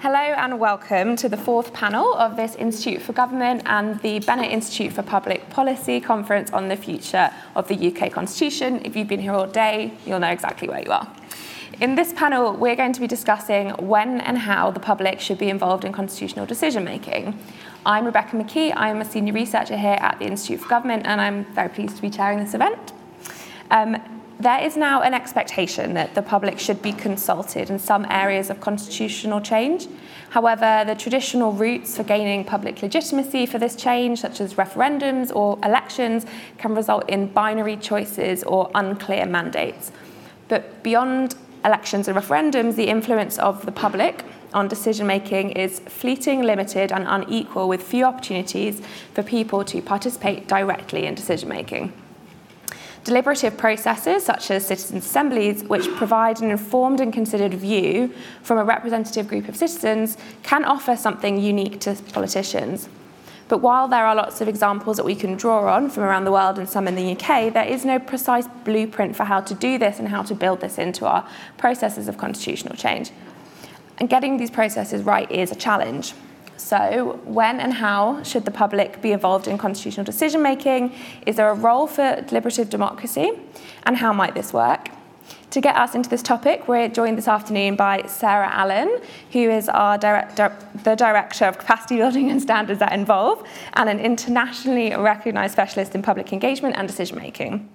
[0.00, 4.52] Hello and welcome to the fourth panel of this Institute for Government and the Bennett
[4.52, 8.80] Institute for Public Policy conference on the future of the UK Constitution.
[8.84, 11.12] If you've been here all day, you'll know exactly where you are.
[11.80, 15.48] In this panel, we're going to be discussing when and how the public should be
[15.48, 17.36] involved in constitutional decision making.
[17.84, 18.72] I'm Rebecca McKee.
[18.76, 22.02] I'm a senior researcher here at the Institute for Government, and I'm very pleased to
[22.02, 22.92] be chairing this event.
[23.72, 28.50] Um, there is now an expectation that the public should be consulted in some areas
[28.50, 29.88] of constitutional change.
[30.30, 35.58] However, the traditional routes for gaining public legitimacy for this change, such as referendums or
[35.64, 36.24] elections,
[36.56, 39.90] can result in binary choices or unclear mandates.
[40.46, 46.42] But beyond elections and referendums, the influence of the public on decision making is fleeting,
[46.42, 48.80] limited, and unequal, with few opportunities
[49.14, 51.92] for people to participate directly in decision making
[53.08, 58.12] deliberative processes such as citizen assemblies, which provide an informed and considered view
[58.42, 62.88] from a representative group of citizens, can offer something unique to politicians.
[63.48, 66.32] But while there are lots of examples that we can draw on from around the
[66.32, 69.78] world and some in the UK, there is no precise blueprint for how to do
[69.78, 73.10] this and how to build this into our processes of constitutional change.
[73.96, 76.12] And getting these processes right is a challenge.
[76.58, 80.92] So, when and how should the public be involved in constitutional decision making?
[81.24, 83.30] Is there a role for deliberative democracy?
[83.84, 84.88] And how might this work?
[85.50, 89.00] To get us into this topic, we're joined this afternoon by Sarah Allan,
[89.32, 94.94] who is our the Director of Capacity Building and Standards at Involve, and an internationally
[94.94, 97.68] recognised specialist in public engagement and decision making.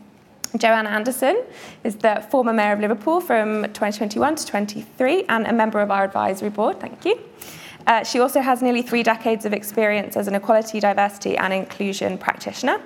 [0.57, 1.41] Joanne Anderson
[1.83, 6.03] is the former Mayor of Liverpool from 2021 to 23 and a member of our
[6.03, 6.79] advisory board.
[6.79, 7.19] Thank you.
[7.85, 12.17] Uh, she also has nearly three decades of experience as an equality, diversity, and inclusion
[12.17, 12.81] practitioner.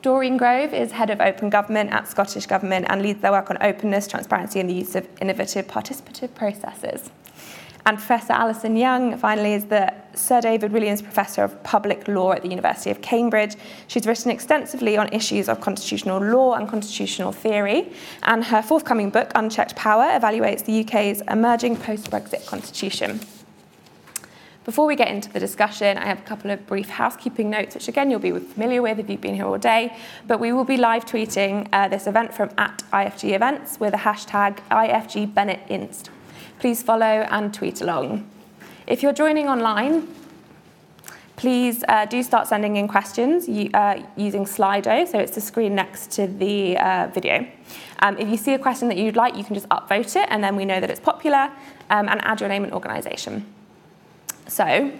[0.00, 3.58] Doreen Grove is head of open government at Scottish Government and leads their work on
[3.60, 7.10] openness, transparency, and the use of innovative participative processes.
[7.84, 12.42] And Professor Alison Young, finally, is the Sir David Williams Professor of Public Law at
[12.42, 13.56] the University of Cambridge.
[13.88, 19.32] She's written extensively on issues of constitutional law and constitutional theory, and her forthcoming book,
[19.34, 23.20] Unchecked Power, evaluates the UK's emerging post Brexit constitution.
[24.68, 27.88] Before we get into the discussion, I have a couple of brief housekeeping notes, which
[27.88, 29.96] again you'll be familiar with if you've been here all day.
[30.26, 33.96] But we will be live tweeting uh, this event from at IFG Events with the
[34.00, 36.10] hashtag IFG Bennett Inst.
[36.58, 38.28] Please follow and tweet along.
[38.86, 40.06] If you're joining online,
[41.36, 46.10] please uh, do start sending in questions uh, using Slido, so it's the screen next
[46.10, 47.48] to the uh, video.
[48.00, 50.44] Um, if you see a question that you'd like, you can just upvote it, and
[50.44, 51.50] then we know that it's popular,
[51.88, 53.46] um, and add your name and organisation.
[54.48, 54.90] So,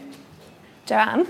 [0.85, 1.27] Joanne,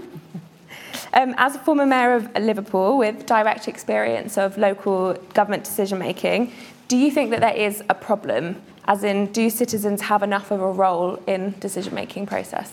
[1.13, 6.53] um, as a former mayor of Liverpool with direct experience of local government decision making,
[6.89, 8.61] do you think that there is a problem?
[8.87, 12.73] As in, do citizens have enough of a role in decision making process?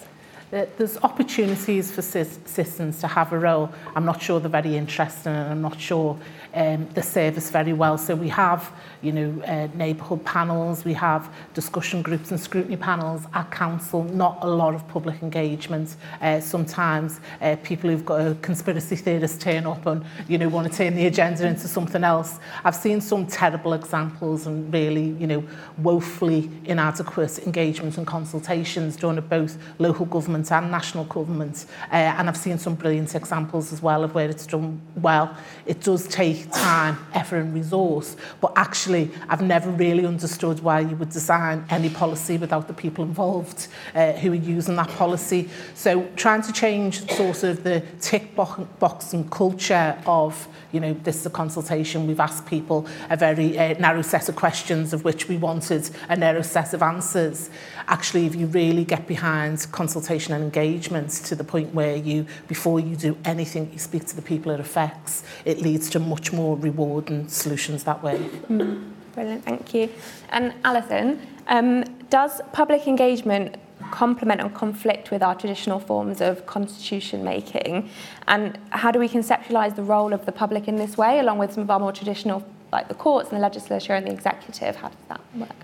[0.78, 3.70] there's opportunities for citizens to have a role.
[3.96, 6.18] I'm not sure they're very interested and I'm not sure
[6.54, 7.98] um, the service very well.
[7.98, 8.72] So we have
[9.06, 14.40] you know, uh, neighbourhood panels, we have discussion groups and scrutiny panels at council, not
[14.42, 15.96] a lot of public engagement.
[16.22, 20.72] Uh, sometimes uh, people who've got a conspiracy theorist turn up and, you know, want
[20.72, 22.40] to turn the agenda into something else.
[22.64, 25.44] I've seen some terrible examples and really, you know,
[25.78, 31.68] woefully inadequate engagement and consultations done at both local government and national government.
[31.92, 35.36] Uh, and I've seen some brilliant examples as well of where it's done well.
[35.66, 38.95] It does take time, effort and resource, but actually
[39.30, 44.14] I've never really understood why you would design any policy without the people involved uh,
[44.14, 45.50] who are using that policy.
[45.74, 51.26] So trying to change sort of the tick boxing culture of you know, this is
[51.26, 52.06] a consultation.
[52.06, 56.18] We've asked people a very uh, narrow set of questions of which we wanted a
[56.18, 57.50] narrow set of answers.
[57.88, 62.82] Actually, if you really get behind consultation and engagement to the point where you, before
[62.82, 66.58] you do anything, you speak to the people it affects, it leads to much more
[66.58, 68.18] rewarding solutions that way.
[68.50, 68.85] Mm,
[69.16, 69.90] brilliant, thank you.
[70.30, 73.56] And Alison, um, does public engagement
[73.92, 77.90] complement and conflict with our traditional forms of constitution making?
[78.28, 81.54] And how do we conceptualize the role of the public in this way, along with
[81.54, 84.76] some of our more traditional, like the courts and the legislature and the executive?
[84.76, 85.56] How does that work?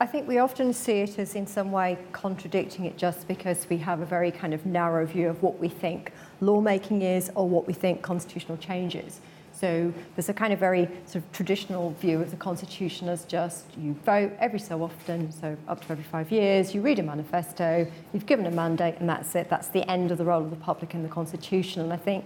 [0.00, 3.78] I think we often see it as in some way contradicting it just because we
[3.78, 7.66] have a very kind of narrow view of what we think lawmaking is or what
[7.66, 9.20] we think constitutional change is.
[9.54, 13.64] So there's a kind of very sort of traditional view of the Constitution as just
[13.78, 17.86] you vote every so often, so up to every five years, you read a manifesto,
[18.12, 19.48] you've given a mandate, and that's it.
[19.48, 21.82] That's the end of the role of the public in the Constitution.
[21.82, 22.24] And I think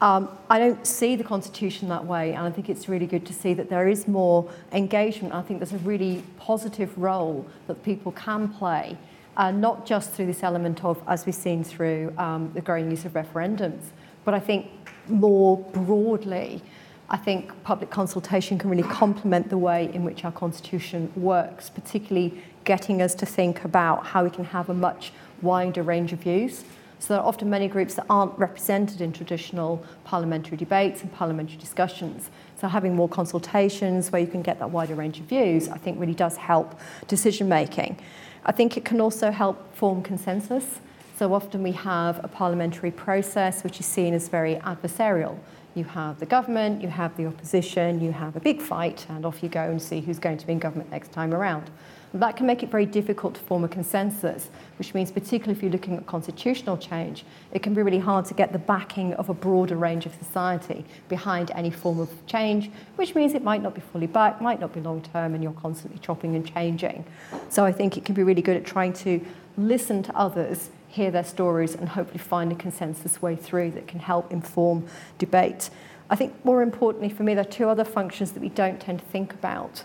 [0.00, 3.32] um, I don't see the Constitution that way, and I think it's really good to
[3.32, 5.34] see that there is more engagement.
[5.34, 8.96] I think there's a really positive role that people can play
[9.36, 13.04] uh, not just through this element of, as we've seen through um, the growing use
[13.04, 13.82] of referendums,
[14.24, 14.70] but I think
[15.08, 16.62] more broadly,
[17.08, 22.42] I think public consultation can really complement the way in which our constitution works, particularly
[22.64, 26.64] getting us to think about how we can have a much wider range of views.
[26.98, 31.58] So there are often many groups that aren't represented in traditional parliamentary debates and parliamentary
[31.58, 32.30] discussions.
[32.58, 36.00] So having more consultations where you can get that wider range of views, I think
[36.00, 37.98] really does help decision making.
[38.44, 40.80] I think it can also help form consensus.
[41.18, 45.38] So often we have a parliamentary process which is seen as very adversarial.
[45.74, 49.42] You have the government, you have the opposition, you have a big fight, and off
[49.42, 51.70] you go and see who's going to be in government next time around.
[52.12, 55.72] That can make it very difficult to form a consensus, which means, particularly if you're
[55.72, 59.34] looking at constitutional change, it can be really hard to get the backing of a
[59.34, 63.80] broader range of society behind any form of change, which means it might not be
[63.80, 67.04] fully backed, might not be long term, and you're constantly chopping and changing.
[67.48, 69.20] So I think it can be really good at trying to
[69.56, 74.00] listen to others, hear their stories, and hopefully find a consensus way through that can
[74.00, 74.86] help inform
[75.18, 75.70] debate.
[76.08, 79.00] I think more importantly for me, there are two other functions that we don't tend
[79.00, 79.82] to think about.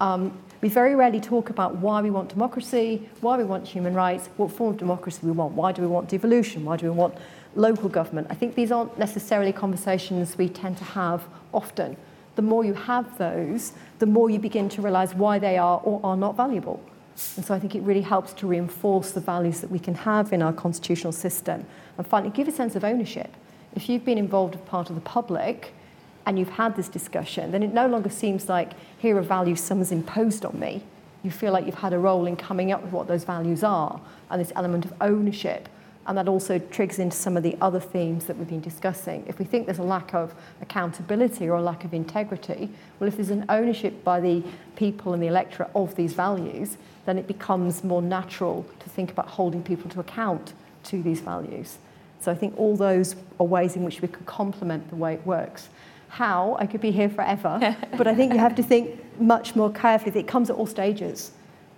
[0.00, 4.28] Um, we very rarely talk about why we want democracy, why we want human rights,
[4.36, 7.14] what form of democracy we want, why do we want devolution, why do we want
[7.54, 8.26] local government.
[8.30, 11.96] I think these aren't necessarily conversations we tend to have often.
[12.34, 16.00] The more you have those, the more you begin to realise why they are or
[16.02, 16.82] are not valuable.
[17.36, 20.32] And so I think it really helps to reinforce the values that we can have
[20.32, 21.66] in our constitutional system
[21.98, 23.30] and finally give a sense of ownership.
[23.74, 25.74] If you've been involved as part of the public,
[26.26, 29.92] and you've had this discussion, then it no longer seems like here are values someone's
[29.92, 30.82] imposed on me.
[31.22, 34.00] You feel like you've had a role in coming up with what those values are
[34.30, 35.68] and this element of ownership.
[36.06, 39.24] And that also triggers into some of the other themes that we've been discussing.
[39.28, 43.16] If we think there's a lack of accountability or a lack of integrity, well, if
[43.16, 44.42] there's an ownership by the
[44.74, 46.76] people and the electorate of these values,
[47.06, 50.54] then it becomes more natural to think about holding people to account
[50.84, 51.78] to these values.
[52.20, 55.26] So I think all those are ways in which we could complement the way it
[55.26, 55.68] works
[56.12, 59.72] how, I could be here forever, but I think you have to think much more
[59.72, 60.20] carefully.
[60.20, 61.32] It comes at all stages.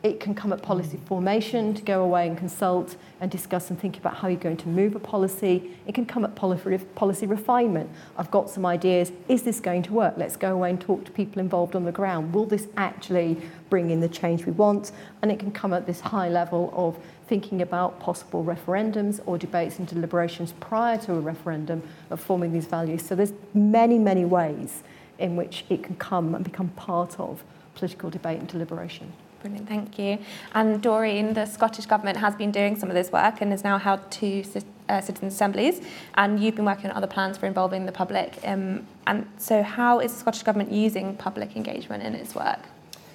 [0.05, 3.97] It can come at policy formation to go away and consult and discuss and think
[3.97, 5.71] about how you're going to move a policy.
[5.87, 7.89] It can come at policy refinement.
[8.19, 9.13] I've got some ideas.
[9.29, 10.13] Is this going to work?
[10.19, 12.35] Let's go away and talk to people involved on the ground.
[12.35, 13.41] Will this actually
[13.71, 14.93] bring in the change we want?
[15.23, 19.79] And it can come at this high level of thinking about possible referendums or debates
[19.79, 23.01] and deliberations prior to a referendum of forming these values.
[23.01, 24.83] So there's many, many ways
[25.19, 27.43] in which it can come and become part of
[27.75, 29.11] political debate and deliberation.
[29.45, 30.17] Brilliant, thank you.
[30.55, 33.77] And Doreen, the Scottish Government has been doing some of this work and has now
[33.77, 34.43] held two
[34.89, 35.83] uh, citizen assemblies,
[36.15, 38.39] and you've been working on other plans for involving the public.
[38.43, 42.61] Um, and so, how is the Scottish Government using public engagement in its work?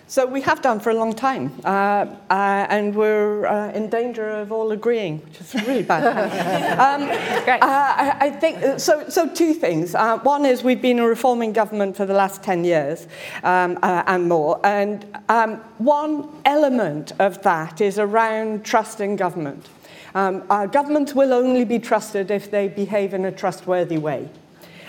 [0.09, 4.27] So we have done for a long time, uh, uh, and we're uh, in danger
[4.27, 6.03] of all agreeing, which is really bad.
[6.79, 7.05] um,
[7.45, 7.61] Great.
[7.61, 9.07] I, I, think uh, so.
[9.07, 9.93] So two things.
[9.93, 13.05] Uh, one is we've been a reforming government for the last ten years
[13.43, 19.69] um, uh, and more, and um, one element of that is around trust in government.
[20.15, 20.39] Um,
[20.71, 24.27] governments will only be trusted if they behave in a trustworthy way.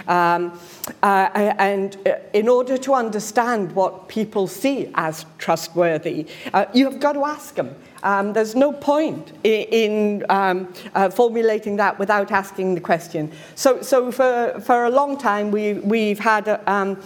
[0.08, 0.58] Um,
[1.02, 7.00] uh, and uh, in order to understand what people see as trustworthy, uh, you have
[7.00, 7.74] got to ask them.
[8.02, 13.30] Um, there's no point in, in um, uh, formulating that without asking the question.
[13.54, 17.02] So, so for, for a long time, we, we've had a, um,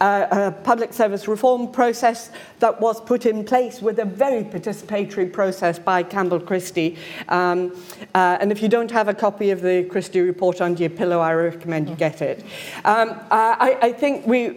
[0.00, 5.78] a, public service reform process that was put in place with a very participatory process
[5.78, 6.96] by Campbell Christie.
[7.28, 7.72] Um,
[8.14, 11.20] uh, and if you don't have a copy of the Christie report under your pillow,
[11.20, 12.44] I recommend you get it.
[12.84, 14.54] Um, uh, I, I think we,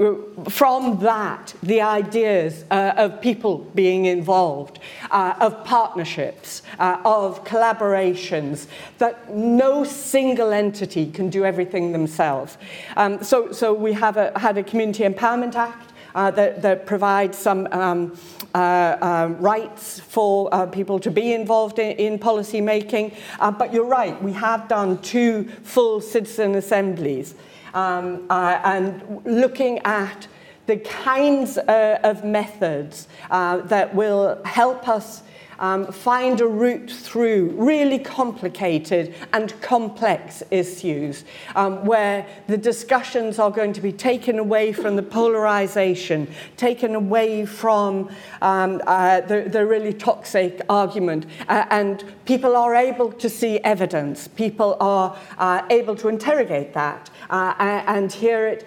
[0.49, 4.79] from that, the ideas uh, of people being involved,
[5.11, 8.67] uh, of partnerships, uh, of collaborations,
[8.97, 12.57] that no single entity can do everything themselves.
[12.95, 17.37] Um, so, so we have a, had a Community Empowerment Act uh, that, that provides
[17.37, 18.17] some um,
[18.55, 23.15] uh, uh, rights for uh, people to be involved in, in policy making.
[23.39, 27.35] Uh, but you're right, we have done two full citizen assemblies
[27.75, 30.27] um, uh, and looking at
[30.65, 35.21] the kinds of methods that will help us
[35.59, 41.25] um, find a route through really complicated and complex issues
[41.55, 47.45] um, where the discussions are going to be taken away from the polarization, taken away
[47.45, 48.09] from
[48.41, 54.27] um, uh, the, the really toxic argument, uh, and people are able to see evidence,
[54.27, 58.65] people are uh, able to interrogate that uh, and hear it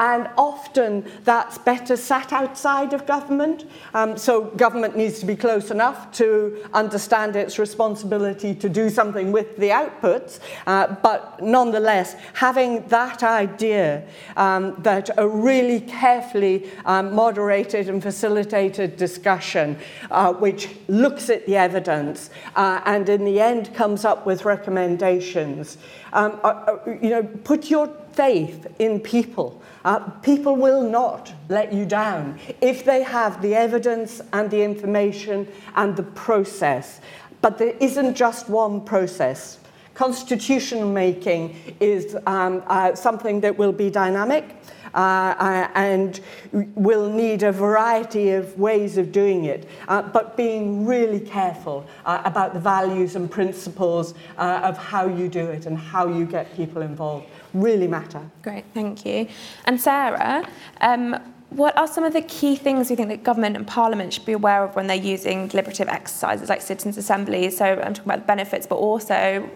[0.00, 3.64] and often that's better sat outside of government.
[3.94, 9.32] Um, so government needs to be close enough to understand its responsibility to do something
[9.32, 14.04] with the outputs, uh, but nonetheless, having that idea
[14.36, 19.76] um, that a really carefully um, moderated and facilitated discussion,
[20.10, 25.78] uh, which looks at the evidence uh, and in the end comes up with recommendations,
[26.14, 29.60] um, uh, uh, you know, put your faith in people.
[29.84, 35.46] Uh, people will not let you down if they have the evidence and the information
[35.76, 37.00] and the process.
[37.42, 39.58] But there isn't just one process.
[39.92, 44.56] Constitution making is um, uh, something that will be dynamic.
[44.94, 46.20] Uh, uh, and
[46.52, 52.22] will need a variety of ways of doing it, uh, but being really careful uh,
[52.24, 56.54] about the values and principles uh, of how you do it and how you get
[56.54, 58.20] people involved really matter.
[58.42, 59.26] Great, thank you.
[59.64, 60.48] And Sarah,
[60.80, 61.16] um,
[61.50, 64.32] what are some of the key things you think that government and parliament should be
[64.32, 67.56] aware of when they're using deliberative exercises like citizens' assemblies?
[67.56, 69.48] So I'm talking about the benefits, but also,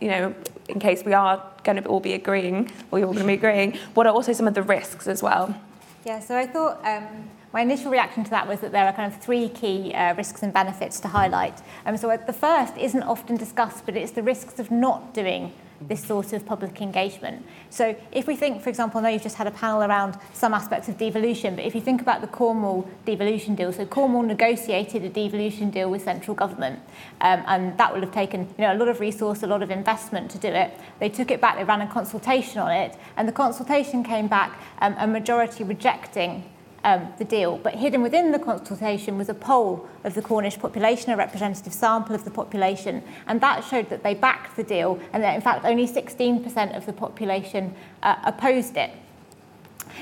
[0.00, 0.34] you know,
[0.68, 3.34] in case we are going to all be agreeing, or you're all going to be
[3.34, 5.60] agreeing, what are also some of the risks as well?
[6.04, 9.12] Yeah, so I thought um, my initial reaction to that was that there are kind
[9.12, 11.60] of three key uh, risks and benefits to highlight.
[11.84, 16.04] Um, so the first isn't often discussed, but it's the risks of not doing this
[16.04, 17.44] sort of public engagement.
[17.70, 20.54] So if we think, for example, I know you've just had a panel around some
[20.54, 25.04] aspects of devolution, but if you think about the Cornwall devolution deal, so Cornwall negotiated
[25.04, 26.80] a devolution deal with central government,
[27.20, 29.70] um, and that would have taken you know, a lot of resource, a lot of
[29.70, 30.78] investment to do it.
[30.98, 34.58] They took it back, they ran a consultation on it, and the consultation came back
[34.80, 36.44] um, a majority rejecting
[36.86, 37.58] um, the deal.
[37.58, 42.14] But hidden within the consultation was a poll of the Cornish population, a representative sample
[42.14, 45.64] of the population, and that showed that they backed the deal and that in fact
[45.64, 47.74] only 16% of the population
[48.04, 48.92] uh, opposed it.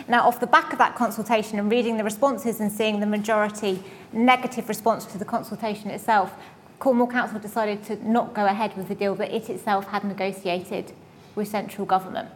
[0.09, 3.83] Now, off the back of that consultation and reading the responses and seeing the majority
[4.13, 6.35] negative response to the consultation itself,
[6.81, 10.93] Cornwall Council decided to not go ahead with the deal that it itself had negotiated
[11.35, 12.29] with central government.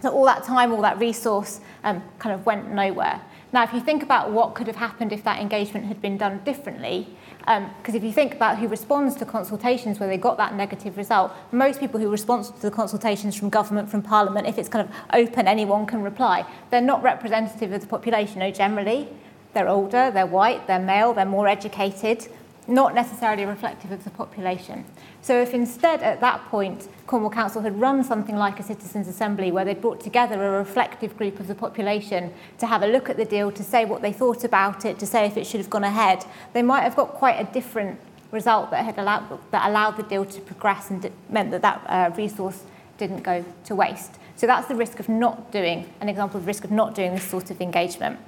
[0.00, 3.20] So all that time, all that resource um, kind of went nowhere.
[3.52, 6.40] Now, if you think about what could have happened if that engagement had been done
[6.42, 7.06] differently,
[7.40, 10.96] because um, if you think about who responds to consultations where they got that negative
[10.96, 14.88] result, most people who respond to the consultations from government, from parliament, if it's kind
[14.88, 18.38] of open, anyone can reply, they're not representative of the population.
[18.38, 19.06] No, generally,
[19.52, 22.28] they're older, they're white, they're male, they're more educated,
[22.66, 24.86] not necessarily reflective of the population.
[25.22, 29.52] So if instead at that point Cornwall Council had run something like a citizens' assembly
[29.52, 33.16] where they'd brought together a reflective group of the population to have a look at
[33.16, 35.70] the deal, to say what they thought about it, to say if it should have
[35.70, 38.00] gone ahead, they might have got quite a different
[38.32, 42.10] result that had allowed that allowed the deal to progress and meant that that uh,
[42.16, 42.64] resource
[42.98, 44.18] didn't go to waste.
[44.34, 47.24] So that's the risk of not doing an example of risk of not doing this
[47.24, 48.18] sort of engagement.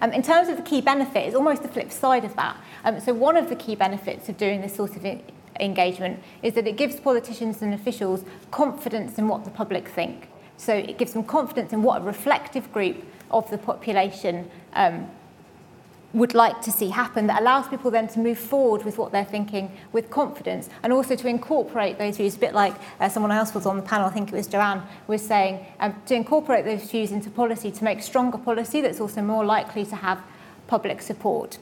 [0.00, 2.56] Um, in terms of the key benefit, it's almost the flip side of that.
[2.84, 5.04] Um, so one of the key benefits of doing this sort of
[5.60, 10.28] engagement is that it gives politicians and officials confidence in what the public think.
[10.56, 15.08] So it gives them confidence in what a reflective group of the population um,
[16.12, 19.24] would like to see happen that allows people then to move forward with what they're
[19.24, 23.52] thinking with confidence and also to incorporate those views, a bit like uh, someone else
[23.52, 26.90] was on the panel, I think it was Joanne, was saying, um, to incorporate those
[26.90, 30.22] views into policy to make stronger policy that's also more likely to have
[30.68, 31.58] public support.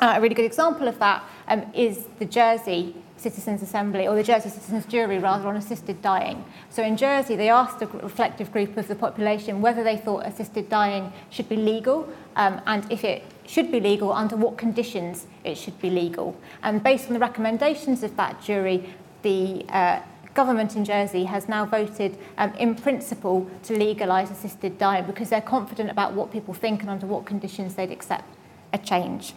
[0.00, 4.22] Uh, a really good example of that um, is the Jersey Citizens Assembly, or the
[4.22, 6.44] Jersey Citizens Jury rather, on assisted dying.
[6.70, 10.68] So in Jersey, they asked a reflective group of the population whether they thought assisted
[10.68, 15.56] dying should be legal, um, and if it should be legal, under what conditions it
[15.56, 16.36] should be legal.
[16.62, 20.00] And based on the recommendations of that jury, the uh,
[20.34, 25.40] government in Jersey has now voted um, in principle to legalise assisted dying because they're
[25.40, 28.24] confident about what people think and under what conditions they'd accept
[28.72, 29.34] a change.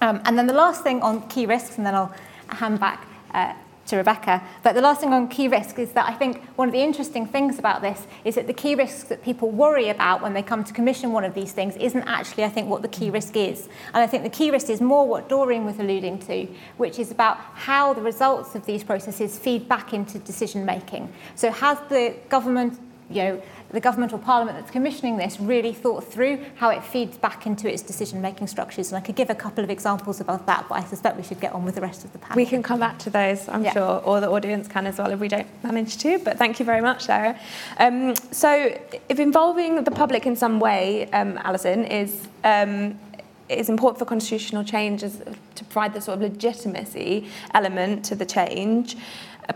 [0.00, 2.14] Um, and then the last thing on key risks, and then I'll
[2.48, 3.54] hand back uh,
[3.86, 4.42] to Rebecca.
[4.62, 7.26] But the last thing on key risk is that I think one of the interesting
[7.26, 10.64] things about this is that the key risks that people worry about when they come
[10.64, 13.68] to commission one of these things isn't actually, I think, what the key risk is.
[13.92, 17.10] And I think the key risk is more what Doreen was alluding to, which is
[17.10, 21.12] about how the results of these processes feed back into decision making.
[21.34, 22.78] So has the government
[23.10, 23.42] you know,
[23.74, 27.70] the government or parliament that's commissioning this really thought through how it feeds back into
[27.70, 28.90] its decision-making structures.
[28.90, 31.40] And I could give a couple of examples about that, but I suspect we should
[31.40, 32.36] get on with the rest of the panel.
[32.36, 33.72] We can come back to those, I'm yeah.
[33.72, 36.18] sure, or the audience can as well if we don't manage to.
[36.20, 37.38] But thank you very much, Sarah.
[37.78, 38.78] Um, so
[39.08, 42.28] if involving the public in some way, um, Alison, is...
[42.44, 42.98] Um,
[43.46, 45.22] is important for constitutional change is
[45.54, 48.96] to provide the sort of legitimacy element to the change.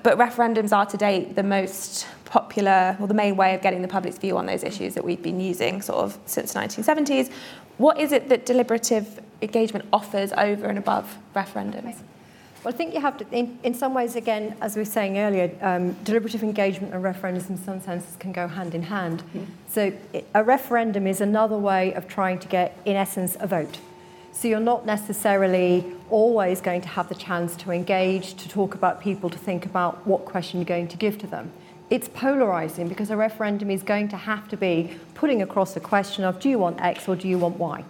[0.03, 3.89] But referendums are to date the most popular, or the main way of getting the
[3.89, 7.33] public's view on those issues that we've been using sort of since the 1970s.
[7.79, 11.97] What is it that deliberative engagement offers over and above referendums?
[12.65, 15.17] Well, I think you have to, in, in some ways, again, as we were saying
[15.19, 19.23] earlier, um, deliberative engagement and referendums in some senses can go hand in hand.
[19.35, 19.47] Mm.
[19.69, 19.93] So
[20.35, 23.79] a referendum is another way of trying to get, in essence, a vote.
[24.33, 29.01] So you're not necessarily always going to have the chance to engage, to talk about
[29.01, 31.53] people, to think about what question you're going to give to them.
[31.91, 36.23] It's polarizing because a referendum is going to have to be putting across a question
[36.23, 37.83] of do you want X or do you want Y?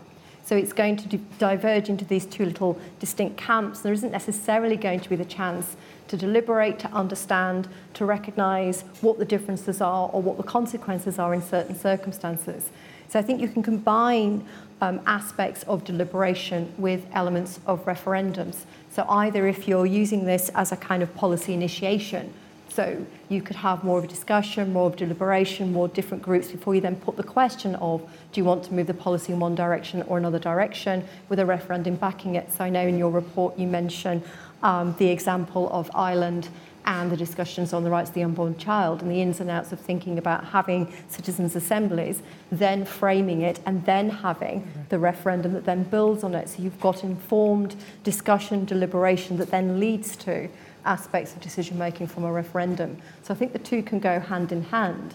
[0.45, 3.81] So it's going to diverge into these two little distinct camps.
[3.81, 5.77] There isn't necessarily going to be the chance
[6.07, 11.35] to deliberate, to understand, to recognize what the differences are or what the consequences are
[11.35, 12.71] in certain circumstances.
[13.09, 14.47] So I think you can combine
[14.81, 18.65] um, aspects of deliberation with elements of referendums.
[18.91, 22.33] So either if you're using this as a kind of policy initiation,
[22.79, 26.77] so you could have more of a discussion, more of deliberation, more different groups before
[26.77, 29.57] you then put the question of do you want to move the policy in one
[29.57, 32.53] direction or another direction with a referendum backing it.
[32.53, 34.23] So I know in your report you mention
[34.63, 36.51] um, the example of Ireland
[36.85, 39.73] and the discussions on the rights of the unborn child and the ins and outs
[39.73, 45.65] of thinking about having citizens' assemblies, then framing it, and then having the referendum that
[45.65, 46.49] then builds on it.
[46.49, 50.49] So you've got informed discussion, deliberation that then leads to
[50.85, 52.99] aspects of decision making from a referendum.
[53.23, 55.15] So I think the two can go hand in hand.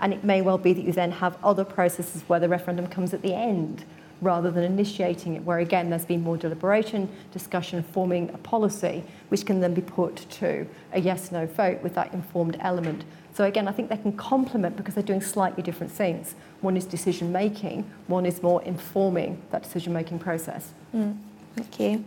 [0.00, 3.12] And it may well be that you then have other processes where the referendum comes
[3.12, 3.84] at the end
[4.22, 9.46] rather than initiating it, where again there's been more deliberation, discussion, forming a policy, which
[9.46, 13.04] can then be put to a yes no vote with that informed element.
[13.32, 16.34] So again, I think they can complement because they're doing slightly different things.
[16.60, 20.72] One is decision making, one is more informing that decision making process.
[20.94, 21.16] Mm.
[21.56, 22.04] Thank you.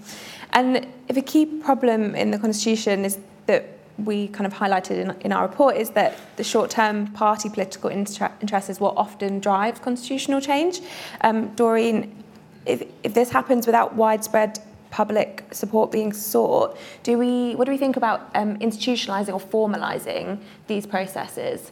[0.51, 5.11] And if a key problem in the Constitution is that we kind of highlighted in,
[5.21, 9.79] in our report is that the short-term party political inter- interests is what often drives
[9.79, 10.81] constitutional change.
[11.21, 12.23] Um, Doreen,
[12.65, 14.59] if, if this happens without widespread
[14.89, 20.39] public support being sought, do we, what do we think about um, institutionalising or formalising
[20.67, 21.71] these processes?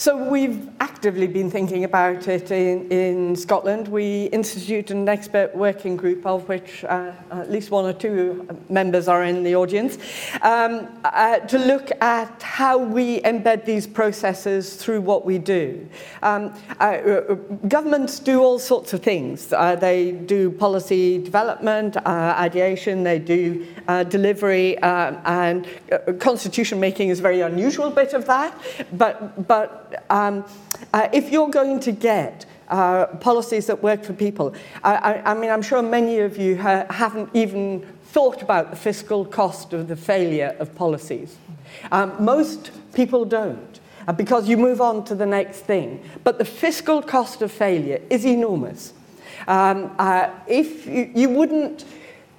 [0.00, 3.88] So we've actively been thinking about it in, in Scotland.
[3.88, 9.08] We institute an expert working group of which uh, at least one or two members
[9.08, 9.98] are in the audience
[10.42, 15.88] um, uh, to look at how we embed these processes through what we do.
[16.22, 17.34] Um, uh, uh
[17.66, 19.52] governments do all sorts of things.
[19.52, 23.66] Uh, they do policy development, uh, ideation, they do
[24.04, 28.54] delivery, um, and constitution making is a very unusual bit of that.
[28.92, 30.44] But, but um,
[30.92, 35.34] uh, if you're going to get uh, policies that work for people, I, I, I
[35.34, 39.88] mean, I'm sure many of you ha- haven't even thought about the fiscal cost of
[39.88, 41.36] the failure of policies.
[41.92, 46.02] Um, most people don't uh, because you move on to the next thing.
[46.24, 48.94] But the fiscal cost of failure is enormous.
[49.46, 51.84] Um, uh, if you, you, wouldn't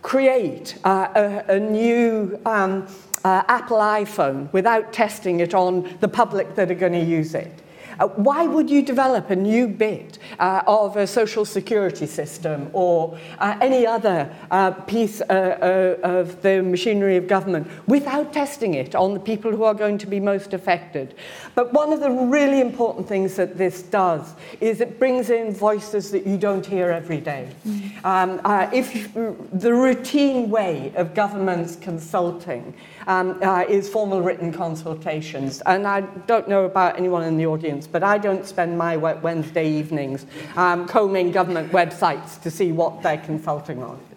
[0.02, 2.88] create uh, a, a, new um,
[3.24, 7.59] uh, Apple iPhone without testing it on the public that are going to use it.
[8.00, 13.18] Uh, why would you develop a new bit uh, of a social security system or
[13.40, 18.96] uh, any other uh, piece uh, uh, of the machinery of government without testing it
[18.96, 21.16] on the people who are going to be most affected?
[21.56, 26.12] But one of the really important things that this does is it brings in voices
[26.12, 27.50] that you don't hear every day.
[27.68, 28.06] Mm.
[28.06, 32.74] Um, if the routine way of governments consulting
[33.10, 35.62] um, uh, is formal written consultations.
[35.66, 39.70] And I don't know about anyone in the audience, but I don't spend my Wednesday
[39.70, 40.26] evenings
[40.56, 44.09] um, combing government websites to see what they're consulting on.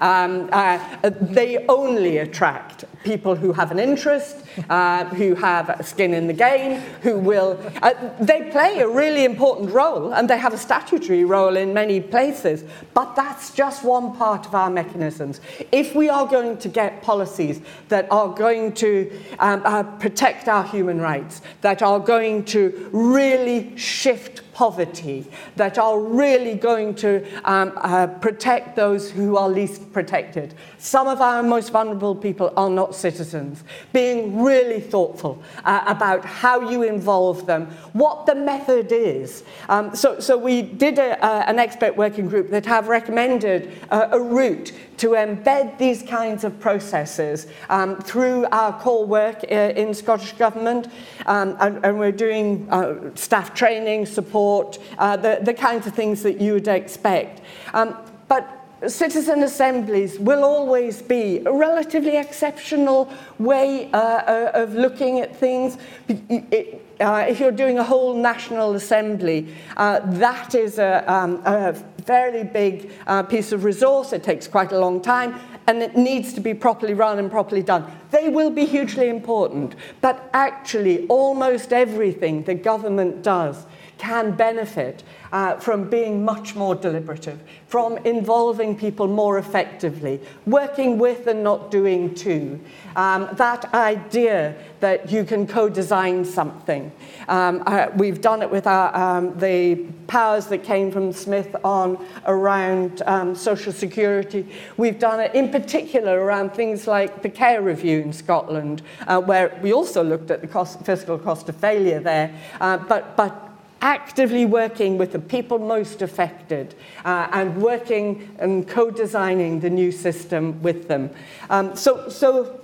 [0.00, 0.78] Um, uh,
[1.20, 6.80] they only attract people who have an interest, uh, who have skin in the game,
[7.02, 7.58] who will.
[7.82, 12.00] Uh, they play a really important role, and they have a statutory role in many
[12.00, 15.40] places, but that's just one part of our mechanisms.
[15.72, 20.64] If we are going to get policies that are going to um, uh, protect our
[20.64, 27.72] human rights, that are going to really shift poverty that are really going to um,
[27.76, 30.54] uh, protect those who are least protected.
[30.78, 33.64] Some of our most vulnerable people are not citizens.
[33.92, 39.44] Being really thoughtful uh, about how you involve them, what the method is.
[39.68, 44.08] Um, so, so we did a, uh, an expert working group that have recommended uh,
[44.10, 49.94] a route to embed these kinds of processes um, through our core work uh, in
[49.94, 50.88] Scottish Government.
[51.26, 56.22] Um, and, and, we're doing uh, staff training, support, uh, the, the kinds of things
[56.22, 57.40] that you would expect.
[57.72, 57.96] Um,
[58.28, 65.34] but citizen assemblies will always be a relatively exceptional way uh, uh, of looking at
[65.34, 65.78] things.
[66.08, 71.74] It, uh, if you're doing a whole national assembly, uh, that is a, um, a
[72.06, 74.12] fairly big uh, piece of resource.
[74.12, 77.62] It takes quite a long time and it needs to be properly run and properly
[77.62, 77.90] done.
[78.10, 83.66] They will be hugely important, but actually, almost everything the government does
[83.98, 91.26] can benefit uh, from being much more deliberative, from involving people more effectively, working with
[91.26, 92.60] and not doing to.
[92.94, 96.92] Um, that idea that you can co-design something.
[97.28, 102.04] Um, uh, we've done it with our, um, the powers that came from Smith on
[102.26, 104.46] around um, social security.
[104.76, 109.58] We've done it in particular around things like the care review in Scotland, uh, where
[109.62, 113.45] we also looked at the cost, fiscal cost of failure there, uh, but, but
[113.80, 120.60] actively working with the people most affected uh, and working and co-designing the new system
[120.62, 121.10] with them.
[121.50, 122.60] Um, so, so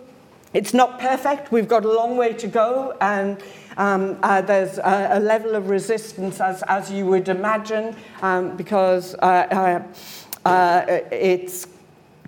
[0.55, 1.53] it's not perfect.
[1.53, 3.42] We've got a long way to go, and
[3.77, 9.14] um, uh, there's a, a, level of resistance, as, as you would imagine, um, because
[9.14, 9.83] uh,
[10.44, 11.66] uh, uh it's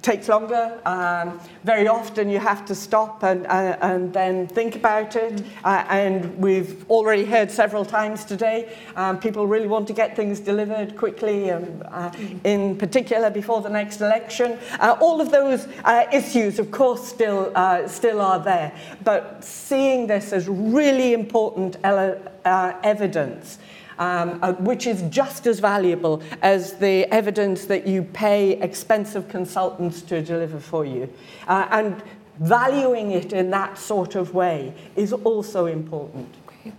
[0.04, 0.78] takes longer.
[0.84, 5.42] Um, very often you have to stop and, uh, and then think about it.
[5.64, 10.40] Uh, and we've already heard several times today, um, people really want to get things
[10.40, 12.10] delivered quickly, and, uh,
[12.44, 14.58] in particular before the next election.
[14.78, 18.72] Uh, all of those uh, issues, of course, still, uh, still are there.
[19.02, 23.58] But seeing this as really important evidence
[23.98, 30.02] um, uh, which is just as valuable as the evidence that you pay expensive consultants
[30.02, 31.08] to deliver for you.
[31.46, 32.02] Uh, and
[32.40, 36.28] valuing it in that sort of way is also important.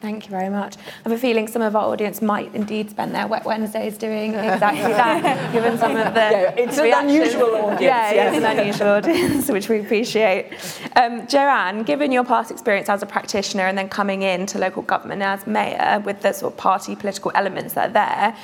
[0.02, 0.78] Thank you very much.
[0.78, 4.34] I have a feeling some of our audience might indeed spend their wet Wednesdays doing
[4.34, 7.14] exactly that, given some of the yeah, it's reactions.
[7.14, 7.82] an unusual audience.
[7.82, 8.36] Yeah, yes.
[8.38, 10.54] it's an unusual audience, which we appreciate.
[10.96, 15.22] Um, Joanne, given your past experience as a practitioner and then coming into local government
[15.22, 18.38] as mayor with the sort of party political elements that are there,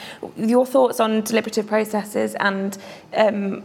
[0.47, 2.77] your thoughts on deliberative processes and
[3.15, 3.63] um,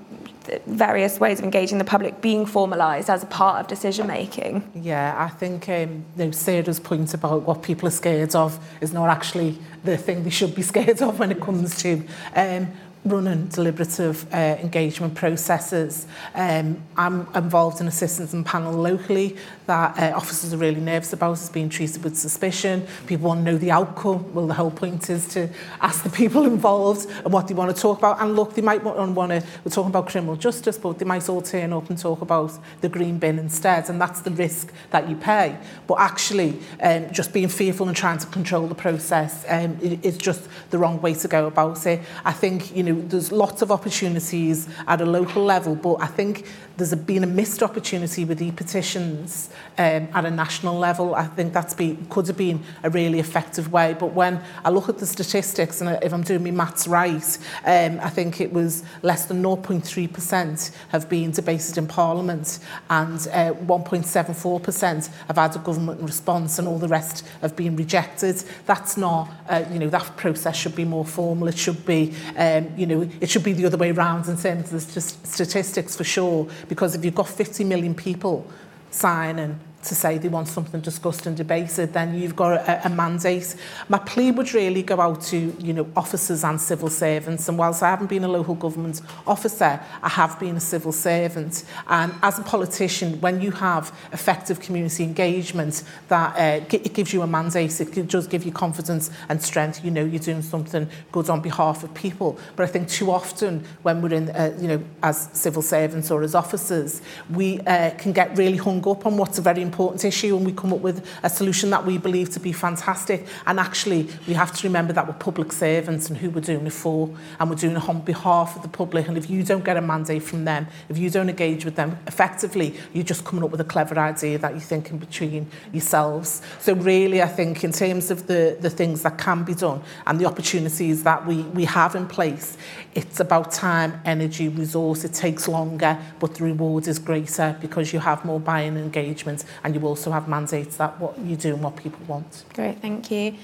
[0.66, 4.68] various ways of engaging the public being formalised as a part of decision making.
[4.74, 8.92] Yeah, I think um, you know, Sarah's point about what people are scared of is
[8.92, 12.02] not actually the thing they should be scared of when it comes to
[12.34, 12.68] um,
[13.06, 16.06] running deliberative uh, engagement processes.
[16.34, 17.92] Um, I'm involved in a
[18.32, 22.86] and panel locally that uh, officers are really nervous about is being treated with suspicion.
[23.06, 24.32] People want to know the outcome.
[24.32, 25.48] Well, the whole point is to
[25.80, 28.20] ask the people involved and what they want to talk about.
[28.20, 31.42] And look, they might want to, we're talking about criminal justice, but they might all
[31.42, 33.88] turn up and talk about the green bin instead.
[33.90, 35.56] And that's the risk that you pay.
[35.86, 40.48] But actually, um, just being fearful and trying to control the process um, is just
[40.70, 42.00] the wrong way to go about it.
[42.24, 46.46] I think, you know, there's lots of opportunities at a local level, but I think
[46.76, 51.14] there's a, been a missed opportunity with e-petitions um, at a national level.
[51.14, 53.96] I think that's been, could have been a really effective way.
[53.98, 57.98] But when I look at the statistics, and if I'm doing my maths right, um,
[58.00, 62.58] I think it was less than 0.3% have been debated in Parliament
[62.90, 68.36] and uh, 1.74% have had a government response and all the rest have been rejected.
[68.66, 71.48] That's not, uh, you know, that process should be more formal.
[71.48, 74.72] It should be, um, you know, it should be the other way around in terms
[74.72, 78.46] of the st statistics for sure Because if you've got 50 million people
[78.90, 83.54] signing to say they want something discussed and debated, then you've got a, a mandate.
[83.88, 87.48] My plea would really go out to you know officers and civil servants.
[87.48, 91.64] And whilst I haven't been a local government officer, I have been a civil servant.
[91.88, 97.22] And as a politician, when you have effective community engagement, that uh, it gives you
[97.22, 97.80] a mandate.
[97.80, 99.84] It does give you confidence and strength.
[99.84, 102.38] You know you're doing something good on behalf of people.
[102.56, 106.22] But I think too often when we're in, uh, you know, as civil servants or
[106.22, 110.06] as officers, we uh, can get really hung up on what's a very important important
[110.06, 113.26] issue and we come up with a solution that we believe to be fantastic.
[113.46, 116.72] And actually, we have to remember that we're public servants and who we're doing it
[116.72, 117.14] for.
[117.38, 119.06] And we're doing it on behalf of the public.
[119.06, 121.98] And if you don't get a mandate from them, if you don't engage with them
[122.06, 126.40] effectively, you're just coming up with a clever idea that you think in between yourselves.
[126.58, 130.18] So really, I think in terms of the, the things that can be done and
[130.18, 132.56] the opportunities that we, we have in place,
[132.94, 135.04] it's about time, energy, resource.
[135.04, 139.74] It takes longer, but the reward is greater because you have more buying engagement and
[139.74, 142.44] you also have mandates that what you do and what people want.
[142.54, 143.34] Great, thank you.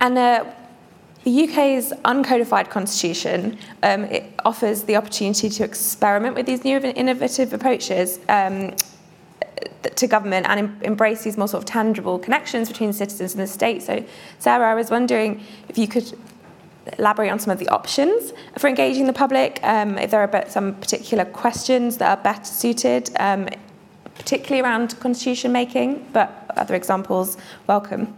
[0.00, 0.44] And uh,
[1.24, 6.96] the UK's uncodified constitution um, it offers the opportunity to experiment with these new and
[6.96, 8.74] innovative approaches um,
[9.96, 13.46] to government and em- embrace these more sort of tangible connections between citizens and the
[13.46, 13.82] state.
[13.82, 14.04] So,
[14.38, 16.16] Sarah, I was wondering if you could
[16.98, 20.74] elaborate on some of the options for engaging the public, um, if there are some
[20.76, 23.48] particular questions that are better suited, um,
[24.18, 28.14] particularly around constitution making, but other examples, welcome.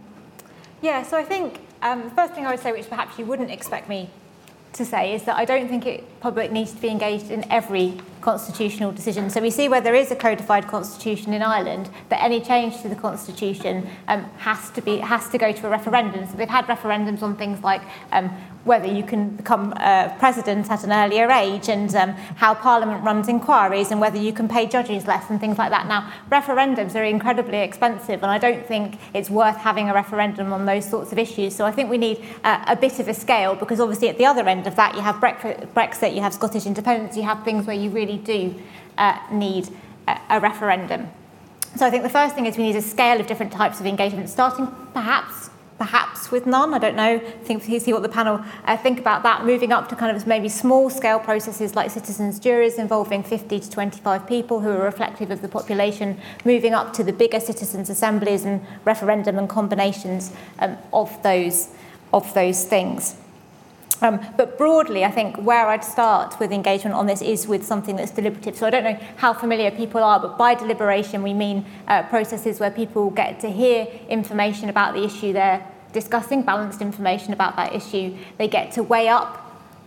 [0.81, 3.51] Yeah, so I think um, the first thing I would say, which perhaps you wouldn't
[3.51, 4.09] expect me
[4.73, 7.99] to say is that I don't think it public needs to be engaged in every
[8.21, 9.29] constitutional decision.
[9.29, 12.89] So we see where there is a codified constitution in Ireland that any change to
[12.89, 16.27] the constitution um, has to be has to go to a referendum.
[16.27, 17.81] So they've had referendums on things like
[18.11, 18.29] um,
[18.63, 23.27] whether you can become uh, president at an earlier age and um, how Parliament runs
[23.27, 25.87] inquiries and whether you can pay judges less and things like that.
[25.87, 30.65] Now, referendums are incredibly expensive and I don't think it's worth having a referendum on
[30.65, 31.55] those sorts of issues.
[31.55, 34.25] So I think we need uh, a bit of a scale because obviously at the
[34.25, 37.75] other end of that you have Brexit, you have Scottish independence, you have things where
[37.75, 38.55] you really do
[38.97, 39.69] uh, need
[40.07, 41.09] a, a referendum.
[41.75, 43.85] So I think the first thing is we need a scale of different types of
[43.85, 45.49] engagement, starting perhaps
[45.81, 46.75] perhaps with none.
[46.75, 47.17] I don't know.
[47.43, 49.45] Think see what the panel uh, think about that.
[49.45, 53.67] Moving up to kind of maybe small scale processes like citizens juries involving 50 to
[53.67, 56.19] 25 people who are reflective of the population.
[56.45, 61.69] Moving up to the bigger citizens assemblies and referendum and combinations um, of those
[62.13, 63.15] of those things.
[64.01, 67.95] Um, but broadly, I think where I'd start with engagement on this is with something
[67.95, 68.55] that's deliberative.
[68.55, 72.59] So I don't know how familiar people are, but by deliberation we mean uh, processes
[72.59, 77.75] where people get to hear information about the issue they're discussing, balanced information about that
[77.75, 78.15] issue.
[78.37, 79.37] They get to weigh up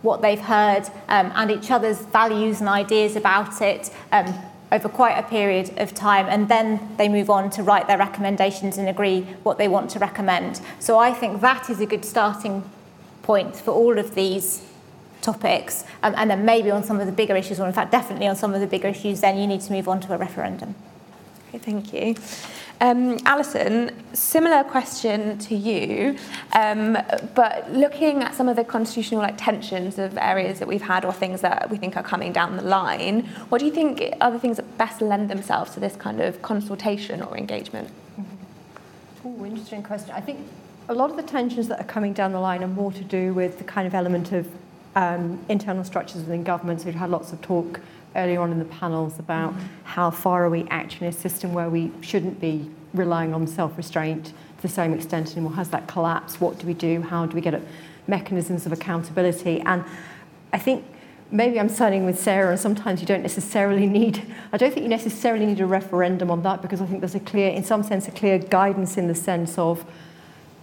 [0.01, 4.33] what they've heard um, and each other's values and ideas about it um,
[4.71, 8.77] over quite a period of time, and then they move on to write their recommendations
[8.77, 10.61] and agree what they want to recommend.
[10.79, 12.63] So I think that is a good starting
[13.25, 14.61] points for all of these
[15.21, 18.27] topics, um, and then maybe on some of the bigger issues, or in fact, definitely
[18.27, 20.75] on some of the bigger issues, then you need to move on to a referendum.
[21.49, 22.15] Okay, thank you.
[22.81, 26.17] Um, Alison, similar question to you,
[26.53, 26.97] um,
[27.33, 31.13] but looking at some of the constitutional like tensions of areas that we've had or
[31.13, 34.39] things that we think are coming down the line, what do you think are the
[34.39, 37.87] things that best lend themselves to this kind of consultation or engagement?
[38.19, 39.41] Mm-hmm.
[39.41, 40.11] Oh, interesting question.
[40.11, 40.45] I think
[40.87, 43.33] a lot of the tensions that are coming down the line are more to do
[43.33, 44.47] with the kind of element of
[44.95, 46.85] um, internal structures within governments.
[46.85, 47.81] We've had lots of talk
[48.15, 49.65] earlier on in the panels about mm-hmm.
[49.83, 54.25] how far are we actually in a system where we shouldn't be relying on self-restraint
[54.25, 55.53] to the same extent anymore.
[55.53, 56.39] Has that collapsed?
[56.39, 57.01] What do we do?
[57.01, 57.61] How do we get at
[58.07, 59.59] mechanisms of accountability?
[59.61, 59.83] And
[60.53, 60.85] I think
[61.29, 64.21] maybe I'm siding with Sarah, and sometimes you don't necessarily need,
[64.53, 67.19] I don't think you necessarily need a referendum on that because I think there's a
[67.19, 69.83] clear, in some sense, a clear guidance in the sense of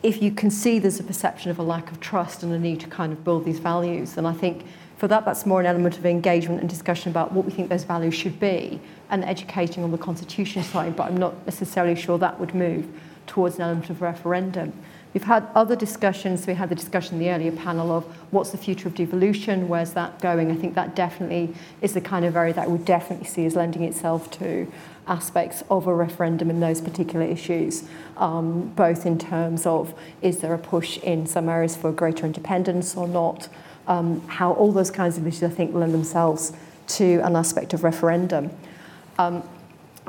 [0.03, 2.81] if you can see there's a perception of a lack of trust and a need
[2.81, 4.65] to kind of build these values, then I think
[4.97, 7.85] for that, that's more an element of engagement and discussion about what we think those
[7.85, 12.39] values should be and educating on the constitution side, but I'm not necessarily sure that
[12.39, 12.87] would move
[13.27, 14.73] towards an element of referendum.
[15.15, 16.47] We've had other discussions.
[16.47, 19.93] We had the discussion in the earlier panel of what's the future of devolution, where's
[19.93, 20.51] that going?
[20.51, 23.83] I think that definitely is the kind of area that we definitely see as lending
[23.83, 24.73] itself to
[25.07, 27.85] aspects of a referendum in those particular issues,
[28.17, 32.97] um, both in terms of is there a push in some areas for greater independence
[32.97, 33.49] or not,
[33.89, 36.53] um, how all those kinds of issues I think lend themselves
[36.87, 38.51] to an aspect of referendum.
[39.19, 39.43] Um,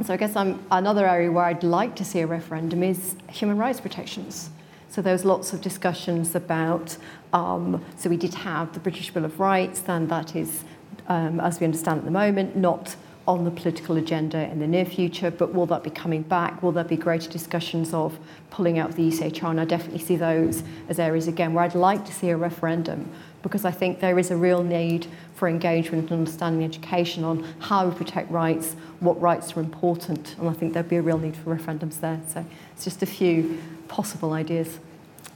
[0.02, 3.58] so I guess I'm, another area where I'd like to see a referendum is human
[3.58, 4.50] rights protections.
[4.90, 6.98] So there was lots of discussions about,
[7.32, 10.64] um, so we did have the British Bill of Rights, and that is,
[11.08, 12.96] um, as we understand at the moment, not
[13.28, 16.62] on the political agenda in the near future, but will that be coming back?
[16.62, 18.18] Will there be greater discussions of
[18.50, 19.50] pulling out the ECHR?
[19.50, 23.10] And I definitely see those as areas again where I'd like to see a referendum
[23.42, 27.88] because I think there is a real need for engagement and understanding education on how
[27.88, 31.36] we protect rights, what rights are important, and I think there'd be a real need
[31.36, 32.22] for referendums there.
[32.28, 34.80] So it's just a few possible ideas.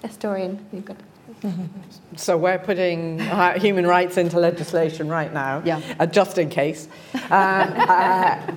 [0.03, 0.97] Historian, you've got
[2.15, 3.19] so we're putting
[3.59, 5.81] human rights into legislation right now, yeah.
[5.99, 6.87] uh, just in case.
[7.13, 8.53] Um, uh,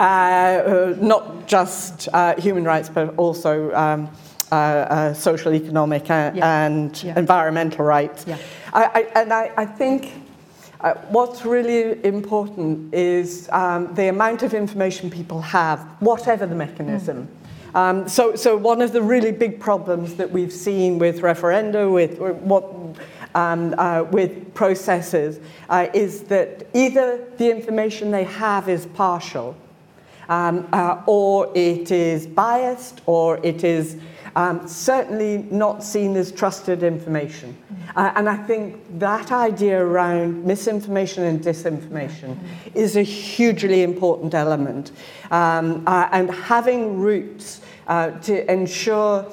[0.00, 4.10] uh, not just uh, human rights, but also um,
[4.50, 6.64] uh, social, economic, yeah.
[6.64, 7.18] and yeah.
[7.18, 8.24] environmental rights.
[8.26, 8.38] Yeah.
[8.72, 10.23] I, I, and I, I think
[11.08, 17.26] what's really important is um, the amount of information people have, whatever the mechanism.
[17.26, 17.44] Mm.
[17.74, 22.18] Um, so, so one of the really big problems that we've seen with referenda, with
[22.18, 22.64] what
[23.34, 29.56] um, uh, with processes, uh, is that either the information they have is partial,
[30.28, 33.96] um, uh, or it is biased, or it is
[34.36, 37.56] um, certainly not seen as trusted information.
[37.96, 42.36] Uh, and I think that idea around misinformation and disinformation
[42.74, 44.92] is a hugely important element.
[45.30, 49.26] Um, uh, and having roots uh, to ensure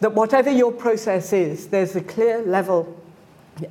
[0.00, 2.96] that whatever your process is, there's a clear level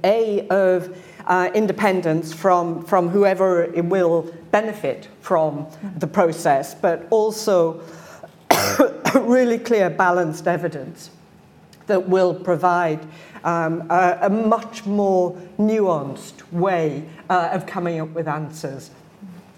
[0.03, 5.67] A, of uh, independence from, from whoever it will benefit from
[5.97, 7.81] the process, but also
[9.21, 11.09] really clear, balanced evidence
[11.87, 12.99] that will provide
[13.43, 18.89] um, a, a, much more nuanced way uh, of coming up with answers.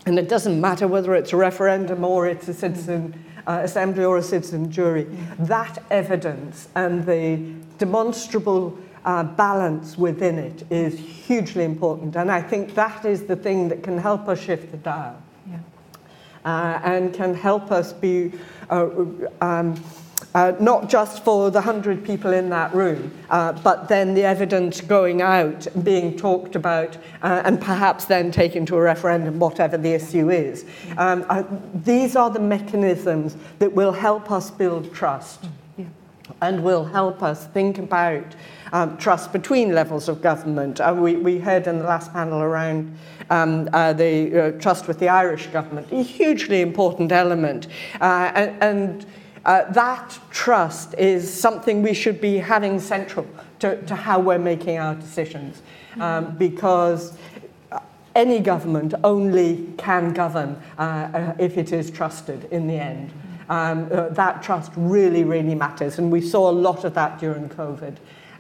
[0.05, 4.17] And it doesn't matter whether it's a referendum or it's a citizen uh, assembly or
[4.17, 5.05] a citizen jury.
[5.39, 12.15] That evidence and the demonstrable uh, balance within it is hugely important.
[12.17, 15.59] And I think that is the thing that can help us shift the dial yeah.
[16.43, 18.33] uh, and can help us be.
[18.69, 19.05] Uh,
[19.41, 19.75] um,
[20.33, 24.81] uh, not just for the 100 people in that room, uh, but then the evidence
[24.81, 29.93] going out, being talked about, uh, and perhaps then taken to a referendum, whatever the
[29.93, 30.65] issue is.
[30.97, 35.45] Um, uh, these are the mechanisms that will help us build trust
[35.77, 35.85] yeah.
[36.41, 38.35] and will help us think about
[38.73, 40.79] um, trust between levels of government.
[40.79, 42.97] Uh, we, we heard in the last panel around
[43.29, 47.67] um, uh, the uh, trust with the Irish government, a hugely important element.
[47.99, 49.05] Uh, and, and
[49.45, 53.25] uh, that trust is something we should be having central
[53.59, 55.61] to, to how we're making our decisions
[55.99, 57.17] um, because
[58.17, 63.11] any government only can govern uh, uh, if it is trusted in the end.
[63.49, 67.47] Um, uh, that trust really, really matters, and we saw a lot of that during
[67.47, 67.95] COVID.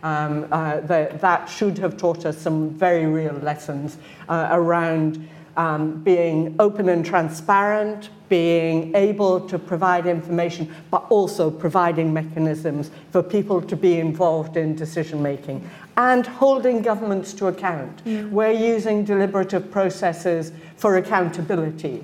[0.07, 3.97] Um, uh, that, that should have taught us some very real lessons
[4.29, 12.13] uh, around um, being open and transparent, being able to provide information, but also providing
[12.13, 18.05] mechanisms for people to be involved in decision making and holding governments to account.
[18.05, 18.29] Mm.
[18.29, 22.01] We're using deliberative processes for accountability.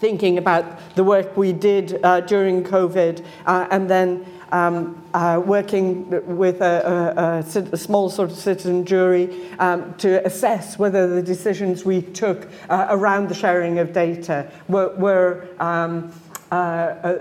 [0.00, 0.64] Thinking about
[0.96, 7.42] the work we did uh, during COVID uh, and then um, uh, working with a,
[7.42, 12.46] a, a, small sort of citizen jury um, to assess whether the decisions we took
[12.68, 16.12] uh, around the sharing of data were, were um,
[16.50, 17.18] uh, uh,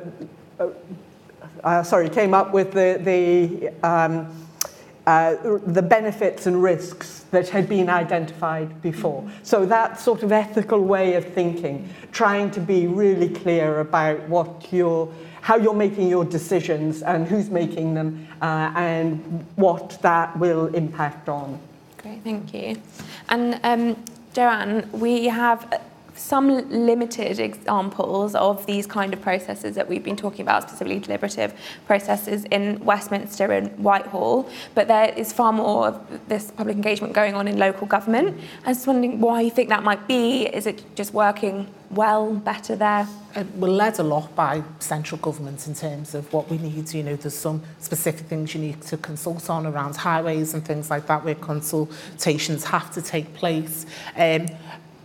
[0.59, 0.69] uh,
[1.63, 4.27] uh sorry, came up with the, the, um,
[5.05, 9.29] the benefits and risks that had been identified before.
[9.43, 14.67] So that sort of ethical way of thinking, trying to be really clear about what
[14.73, 20.67] your how you're making your decisions and who's making them uh, and what that will
[20.75, 21.59] impact on.
[21.97, 22.81] Great, thank you.
[23.29, 25.81] And um, Joanne, we have
[26.21, 31.53] some limited examples of these kind of processes that we've been talking about, specifically deliberative
[31.87, 37.33] processes in Westminster and Whitehall, but there is far more of this public engagement going
[37.33, 38.39] on in local government.
[38.65, 40.45] I was wondering why you think that might be.
[40.45, 43.07] Is it just working well, better there?
[43.35, 46.93] Uh, we're led a lot by central government in terms of what we need.
[46.93, 50.89] You know, there's some specific things you need to consult on around highways and things
[50.89, 53.85] like that where consultations have to take place.
[54.15, 54.47] Um,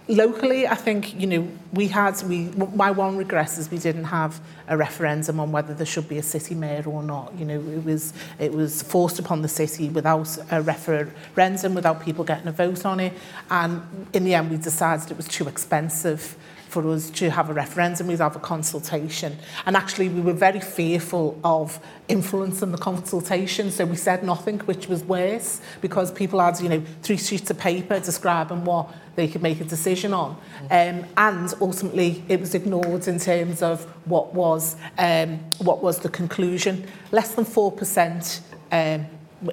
[0.08, 4.40] locally, I think, you know, we had, we, my one regret is we didn't have
[4.68, 7.34] a referendum on whether there should be a city mayor or not.
[7.36, 12.24] You know, it was, it was forced upon the city without a referendum, without people
[12.24, 13.12] getting a vote on it.
[13.50, 16.36] And in the end, we decided it was too expensive
[16.76, 19.38] for us to have a referendum, we'd have a consultation.
[19.64, 24.58] And actually, we were very fearful of influence in the consultation, so we said nothing,
[24.60, 29.26] which was worse, because people had, you know, three sheets of paper describing what they
[29.26, 30.38] could make a decision on.
[30.70, 36.10] Um, and ultimately, it was ignored in terms of what was, um, what was the
[36.10, 36.86] conclusion.
[37.10, 39.06] Less than 4% um,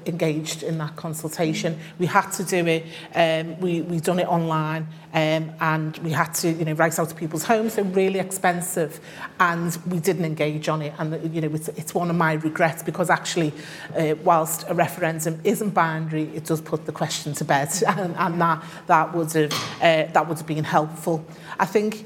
[0.06, 1.78] engaged in that consultation.
[2.00, 6.34] We had to do it, um, we, we done it online um, and we had
[6.36, 9.00] to, you know, write out to people's homes, they're really expensive
[9.39, 10.93] and we didn't engage on it.
[10.98, 13.54] And, you know, it's, it's one of my regrets because actually,
[13.96, 18.41] uh, whilst a referendum isn't binary, it does put the question to bed and, and
[18.41, 21.26] that, that would have, uh, that would have been helpful.
[21.60, 22.06] I think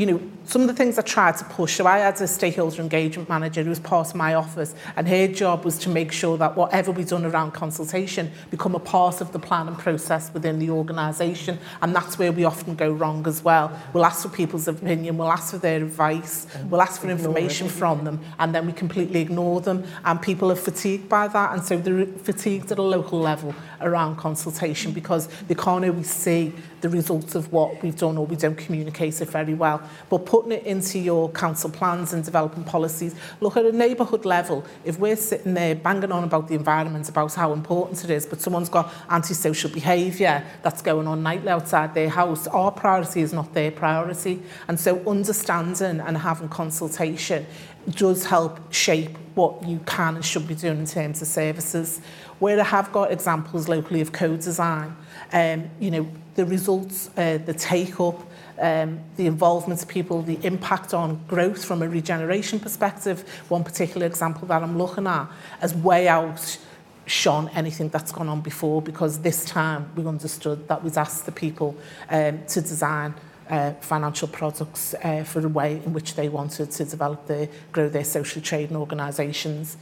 [0.00, 2.80] you know, some of the things I tried to push, so I had a stakeholder
[2.80, 6.38] engagement manager who was part of my office, and her job was to make sure
[6.38, 10.58] that whatever we done around consultation become a part of the plan and process within
[10.58, 13.70] the organisation, and that's where we often go wrong as well.
[13.92, 18.04] We'll ask for people's opinion, we'll ask for their advice, we'll ask for information from
[18.04, 21.76] them, and then we completely ignore them, and people are fatigued by that, and so
[21.76, 27.34] they're fatigued at a local level, around consultation because they can't always see the results
[27.34, 29.82] of what we've done or we don't communicate it very well.
[30.08, 34.64] But putting it into your council plans and developing policies, look at a neighbourhood level.
[34.84, 38.40] If we're sitting there banging on about the environment, about how important it is, but
[38.40, 43.52] someone's got antisocial behaviour that's going on nightly outside their house, our priority is not
[43.52, 44.42] their priority.
[44.68, 47.46] And so understanding and having consultation
[47.88, 52.00] does help shape what you can and should be doing in terms of services.
[52.40, 54.96] Where I have got examples locally of co-design,
[55.32, 58.20] um, you know, the results, uh, the take-up,
[58.58, 64.06] um, the involvement of people, the impact on growth from a regeneration perspective, one particular
[64.06, 65.28] example that I'm looking at,
[65.60, 66.58] as way out
[67.06, 71.32] shone anything that's gone on before because this time we understood that we'd asked the
[71.32, 71.76] people
[72.08, 73.14] um, to design
[73.48, 77.88] uh, financial products uh, for the way in which they wanted to develop their, grow
[77.88, 79.76] their social trade and organisations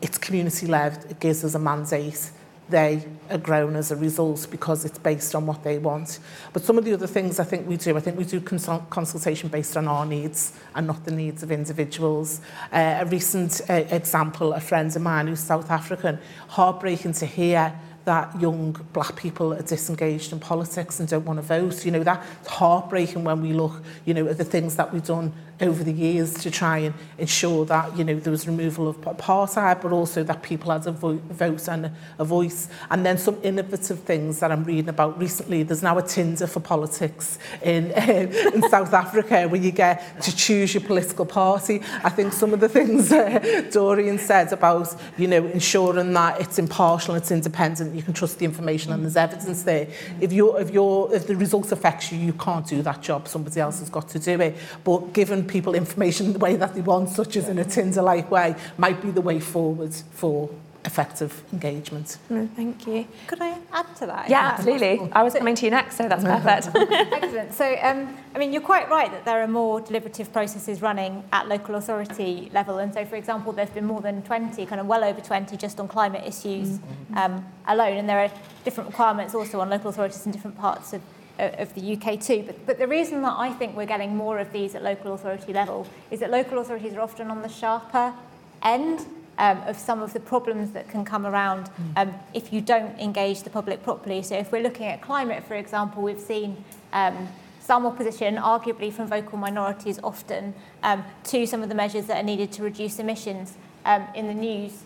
[0.00, 2.30] it's community led, it gives us a mandate.
[2.68, 6.18] They are grown as a result because it's based on what they want.
[6.54, 8.88] But some of the other things I think we do, I think we do consult
[8.88, 12.40] consultation based on our needs and not the needs of individuals.
[12.72, 16.18] Uh, a recent uh, example, a friend of mine who's South African,
[16.48, 21.42] heartbreaking to hear that young black people are disengaged in politics and don't want to
[21.42, 21.84] vote.
[21.84, 25.32] You know, that's heartbreaking when we look, you know, at the things that we've done
[25.60, 29.80] over the years to try and ensure that you know there was removal of apartheid
[29.80, 32.68] but also that people had a vo vote and a voice.
[32.90, 35.62] And then some innovative things that I'm reading about recently.
[35.62, 37.90] There's now a Tinder for politics in
[38.54, 41.80] in South Africa where you get to choose your political party.
[42.02, 46.58] I think some of the things uh, Doreen said about you know ensuring that it's
[46.58, 49.88] impartial it's independent you can trust the information and there's evidence there.
[50.20, 53.28] If you if you if the results affects you you can't do that job.
[53.28, 54.56] Somebody else has got to do it.
[54.82, 58.54] But given people information the way that they want, such as in a Tinder-like way,
[58.78, 60.50] might be the way forward for
[60.84, 62.18] effective engagement.
[62.30, 63.06] Mm, thank you.
[63.26, 64.28] Could I add to that?
[64.28, 65.08] Yeah, absolutely.
[65.12, 66.76] I was coming to you next, so that's perfect.
[67.12, 67.54] Excellent.
[67.54, 71.48] So, um, I mean, you're quite right that there are more deliberative processes running at
[71.48, 72.78] local authority level.
[72.78, 75.80] And so, for example, there's been more than 20, kind of well over 20, just
[75.80, 76.78] on climate issues
[77.14, 77.96] um, alone.
[77.96, 78.30] And there are
[78.64, 81.00] different requirements also on local authorities in different parts of
[81.38, 82.44] of the UK too.
[82.46, 85.52] But, but the reason that I think we're getting more of these at local authority
[85.52, 88.14] level is that local authorities are often on the sharper
[88.62, 89.06] end
[89.38, 93.42] um, of some of the problems that can come around um, if you don't engage
[93.42, 94.22] the public properly.
[94.22, 96.62] So if we're looking at climate, for example, we've seen
[96.92, 97.28] um,
[97.60, 102.26] some opposition, arguably from vocal minorities often, um, to some of the measures that are
[102.26, 103.54] needed to reduce emissions
[103.84, 104.82] um, in the news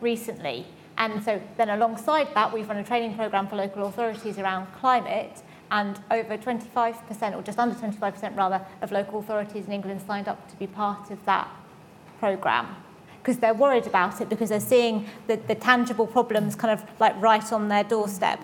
[0.00, 0.66] recently.
[0.96, 5.42] And so then alongside that, we've run a training programme for local authorities around climate,
[5.70, 10.48] and over 25%, or just under 25% rather, of local authorities in England signed up
[10.50, 11.48] to be part of that
[12.18, 12.76] programme
[13.24, 17.18] because they're worried about it because they're seeing the, the tangible problems kind of like
[17.22, 18.38] right on their doorstep.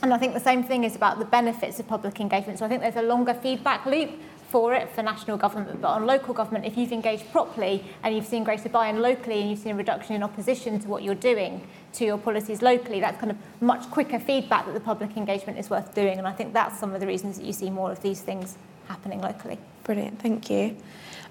[0.00, 2.60] And I think the same thing is about the benefits of public engagement.
[2.60, 4.10] So I think there's a longer feedback loop
[4.52, 8.26] for it for national government, but on local government, if you've engaged properly and you've
[8.26, 11.66] seen greater buy-in locally and you've seen a reduction in opposition to what you're doing
[11.94, 15.70] to your policies locally, that's kind of much quicker feedback that the public engagement is
[15.70, 16.18] worth doing.
[16.18, 18.58] And I think that's some of the reasons that you see more of these things
[18.88, 19.58] happening locally.
[19.84, 20.76] Brilliant, thank you.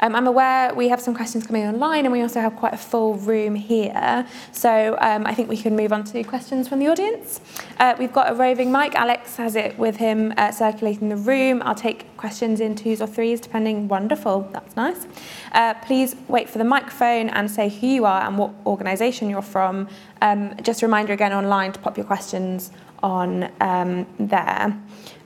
[0.04, 2.78] Um, I'm aware we have some questions coming online and we also have quite a
[2.78, 4.26] full room here.
[4.52, 7.40] So um, I think we can move on to questions from the audience.
[7.80, 8.96] Uh, we've got a roving mic.
[8.96, 11.62] Alex has it with him uh, circulating the room.
[11.64, 13.88] I'll take questions in twos or threes depending.
[13.88, 15.06] Wonderful, that's nice.
[15.52, 19.44] Uh, please wait for the microphone and say who you are and what organisation you're
[19.44, 19.88] from.
[20.22, 22.72] Um, just a reminder again online to pop your questions
[23.04, 24.76] on um, there.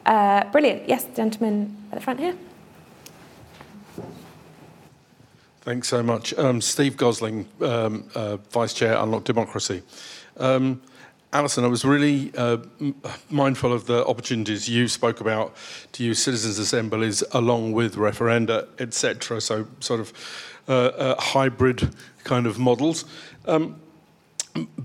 [0.05, 0.87] Uh, brilliant.
[0.87, 2.35] Yes, gentleman at the front here.
[5.65, 6.31] Thanks so much.
[6.35, 9.81] Um, Steve Gosling, um, uh, Vice Chair, Unlock Democracy.
[10.37, 10.79] Um,
[11.33, 12.57] Alison, I was really uh,
[13.31, 15.55] mindful of the opportunities you spoke about
[15.93, 19.41] to use citizens' assemblies along with referenda, etc.
[19.41, 20.13] So sort of
[20.67, 21.89] uh, uh, hybrid
[22.23, 23.05] kind of models.
[23.45, 23.81] Um,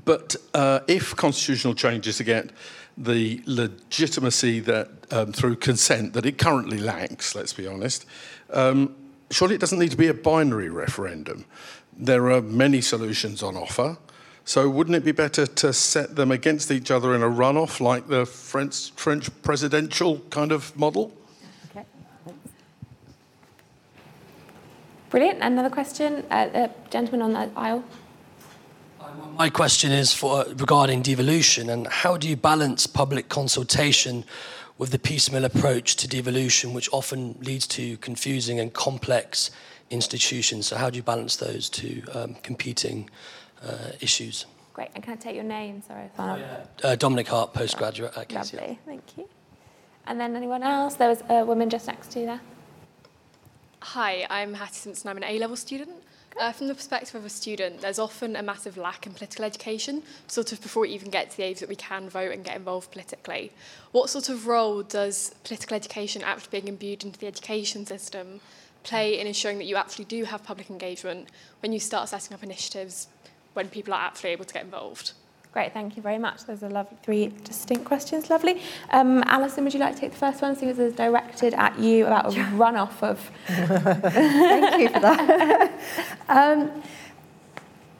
[0.06, 2.52] but uh, if constitutional changes to get
[2.96, 8.06] the legitimacy that um, through consent that it currently lacks, let's be honest,
[8.54, 8.96] um,
[9.30, 11.44] surely it doesn't need to be a binary referendum.
[11.96, 13.98] There are many solutions on offer.
[14.44, 18.08] So wouldn't it be better to set them against each other in a runoff like
[18.08, 21.12] the French, French presidential kind of model?
[21.70, 21.84] Okay.
[25.10, 25.40] Brilliant.
[25.42, 26.24] Another question?
[26.30, 27.84] Uh, the gentleman on the aisle.
[29.36, 34.24] My question is for regarding devolution and how do you balance public consultation
[34.80, 39.50] with the piecemeal approach to devolution, which often leads to confusing and complex
[39.90, 40.68] institutions.
[40.68, 43.10] So, how do you balance those two um, competing
[43.62, 44.46] uh, issues?
[44.72, 44.88] Great.
[44.94, 45.82] And can I take your name?
[45.82, 46.42] Sorry, if I'm
[46.82, 48.54] uh, Dominic Hart, postgraduate at KCL.
[48.54, 48.78] Lovely.
[48.86, 49.28] Thank you.
[50.06, 50.94] And then anyone else?
[50.94, 52.40] There was a woman just next to you there.
[53.82, 55.10] Hi, I'm Hattie Simpson.
[55.10, 56.02] I'm an A level student.
[56.38, 60.02] Uh, from the perspective of a student, there's often a massive lack in political education,
[60.26, 62.56] sort of before we even get to the age that we can vote and get
[62.56, 63.52] involved politically.
[63.92, 68.40] What sort of role does political education, after being imbued into the education system,
[68.84, 71.28] play in ensuring that you actually do have public engagement
[71.60, 73.08] when you start setting up initiatives
[73.52, 75.12] when people are actually able to get involved?
[75.52, 76.44] Great, thank you very much.
[76.44, 78.30] Those are lovely, three distinct questions.
[78.30, 78.62] Lovely.
[78.90, 81.76] Um, Alison, would you like to take the first one, seeing as it's directed at
[81.76, 83.18] you about a runoff of...
[83.46, 85.72] Thank you for that.
[86.28, 86.82] um,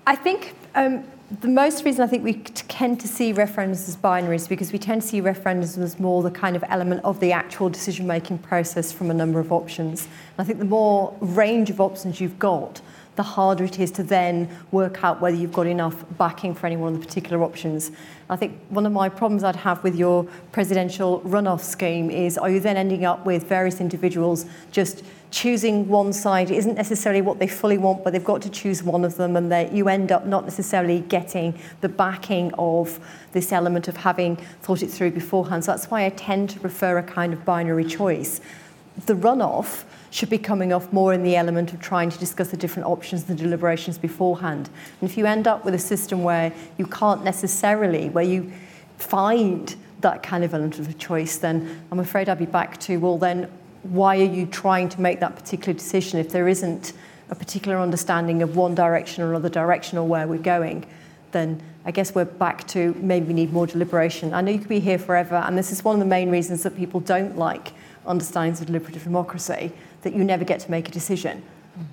[0.07, 1.03] I think um,
[1.41, 5.03] the most reason I think we tend to see referendums as binaries because we tend
[5.03, 9.11] to see referendums as more the kind of element of the actual decision-making process from
[9.11, 10.05] a number of options.
[10.05, 12.81] And I think the more range of options you've got,
[13.21, 16.79] the harder it is to then work out whether you've got enough backing for any
[16.79, 17.91] one of the particular options.
[18.31, 22.49] I think one of my problems I'd have with your presidential runoff scheme is are
[22.49, 27.47] you then ending up with various individuals just choosing one side isn't necessarily what they
[27.47, 30.25] fully want, but they've got to choose one of them, and that you end up
[30.25, 32.99] not necessarily getting the backing of
[33.33, 35.63] this element of having thought it through beforehand.
[35.63, 38.41] So that's why I tend to prefer a kind of binary choice.
[39.07, 42.57] the runoff should be coming off more in the element of trying to discuss the
[42.57, 44.69] different options, the deliberations beforehand.
[45.01, 48.53] And if you end up with a system where you can't necessarily, where you
[48.99, 52.97] find that kind of element of a choice, then I'm afraid I'd be back to,
[52.99, 53.49] well, then
[53.83, 56.93] why are you trying to make that particular decision if there isn't
[57.31, 60.87] a particular understanding of one direction or another direction or where we're going?
[61.31, 64.35] Then I guess we're back to maybe we need more deliberation.
[64.35, 66.65] I know you could be here forever, and this is one of the main reasons
[66.65, 67.73] that people don't like
[68.11, 71.43] understandings of deliberative democracy that you never get to make a decision.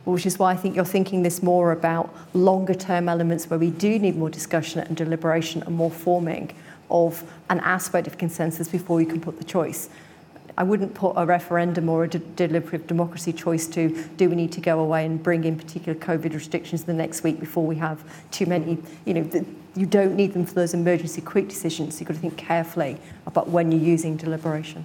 [0.04, 3.70] Which is why I think you're thinking this more about longer term elements where we
[3.70, 6.54] do need more discussion and deliberation and more forming
[6.90, 9.90] of an aspect of consensus before you can put the choice.
[10.58, 14.52] I wouldn't put a referendum or a de- deliberative democracy choice to do we need
[14.54, 18.04] to go away and bring in particular COVID restrictions the next week before we have
[18.32, 19.46] too many, you know, the,
[19.76, 22.00] you don't need them for those emergency quick decisions.
[22.00, 22.98] You've got to think carefully
[23.28, 24.84] about when you're using deliberation.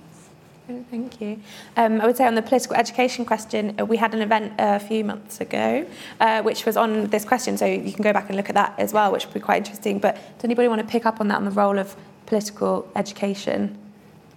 [0.91, 1.41] Thank you.
[1.77, 4.79] Um, I would say on the political education question, uh, we had an event a
[4.79, 5.87] few months ago,
[6.20, 8.75] uh, which was on this question, so you can go back and look at that
[8.79, 9.99] as well, which would be quite interesting.
[9.99, 11.97] But does anybody want to pick up on that, on the role of
[12.27, 13.79] political education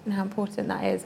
[0.05, 1.05] and how important that is?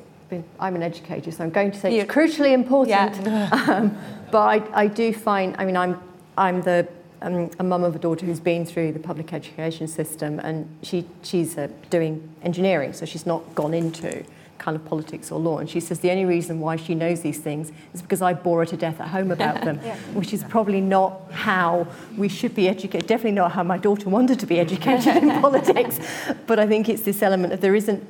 [0.60, 3.26] I'm an educator, so I'm going to say you, it's crucially important.
[3.26, 3.50] Yeah.
[3.68, 3.98] um,
[4.32, 6.00] but I, I do find, I mean, I'm,
[6.38, 6.88] I'm the
[7.22, 11.06] um, a mum of a daughter who's been through the public education system, and she,
[11.24, 14.24] she's uh, doing engineering, so she's not gone into
[14.60, 15.58] kind of politics or law.
[15.58, 18.60] And she says the only reason why she knows these things is because I bore
[18.60, 19.96] her to death at home about them, yeah.
[20.14, 21.88] which is probably not how
[22.18, 26.00] we should be educated, definitely not how my daughter wanted to be educated in politics.
[26.46, 28.06] But I think it's this element that there isn't,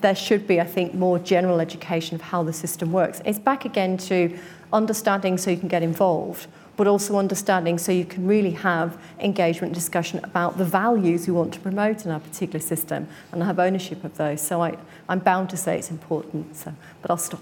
[0.00, 3.20] there should be, I think, more general education of how the system works.
[3.24, 4.38] It's back again to
[4.72, 6.46] understanding so you can get involved
[6.76, 11.34] but also understanding so you can really have engagement and discussion about the values you
[11.34, 14.40] want to promote in our particular system and have ownership of those.
[14.40, 14.76] So I,
[15.08, 16.72] I'm bound to say it's important, so,
[17.02, 17.40] but I'll stop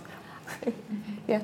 [1.29, 1.43] yeah.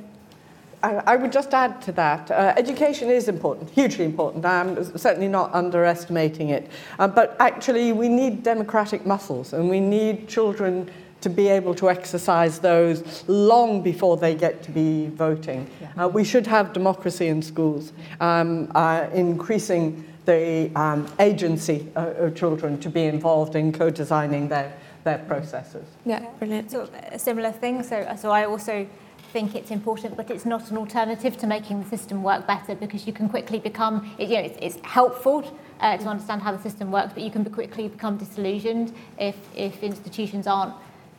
[0.80, 2.30] I, would just add to that.
[2.30, 4.44] Uh, education is important, hugely important.
[4.44, 6.70] I'm certainly not underestimating it.
[7.00, 10.88] Uh, but actually, we need democratic muscles and we need children
[11.20, 15.68] to be able to exercise those long before they get to be voting.
[15.80, 16.04] Yeah.
[16.04, 22.36] Uh, we should have democracy in schools, um, uh, increasing the um, agency uh, of
[22.36, 24.72] children to be involved in co-designing their,
[25.04, 25.86] their processes.
[26.04, 26.70] Yeah, brilliant.
[26.70, 27.82] So a similar thing.
[27.82, 28.86] So, so I also
[29.32, 33.06] think it's important, but it's not an alternative to making the system work better because
[33.06, 36.90] you can quickly become, you know, it's, it's helpful uh, to understand how the system
[36.90, 40.74] works, but you can be quickly become disillusioned if, if institutions aren't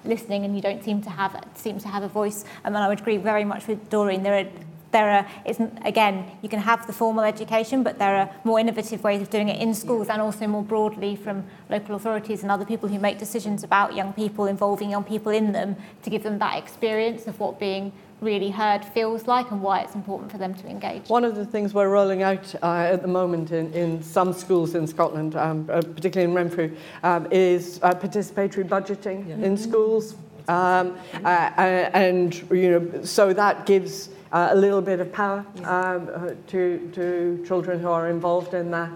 [0.05, 2.43] listening and you don't seem to have seem to have a voice.
[2.43, 4.23] Um, and then I would agree very much with Doreen.
[4.23, 4.47] There are
[4.91, 9.03] there are isn't again you can have the formal education but there are more innovative
[9.03, 12.65] ways of doing it in schools and also more broadly from local authorities and other
[12.65, 16.39] people who make decisions about young people involving young people in them to give them
[16.39, 17.91] that experience of what being
[18.21, 21.07] really heard feels like and why it's important for them to engage.
[21.07, 24.75] One of the things we're rolling out uh, at the moment in, in some schools
[24.75, 29.35] in Scotland, um, uh, particularly in Renfrew, um, is uh, participatory budgeting yeah.
[29.35, 30.15] in schools.
[30.47, 31.61] Um, uh, uh,
[31.93, 37.43] and you know, so that gives uh, a little bit of power um, to, to
[37.47, 38.91] children who are involved in that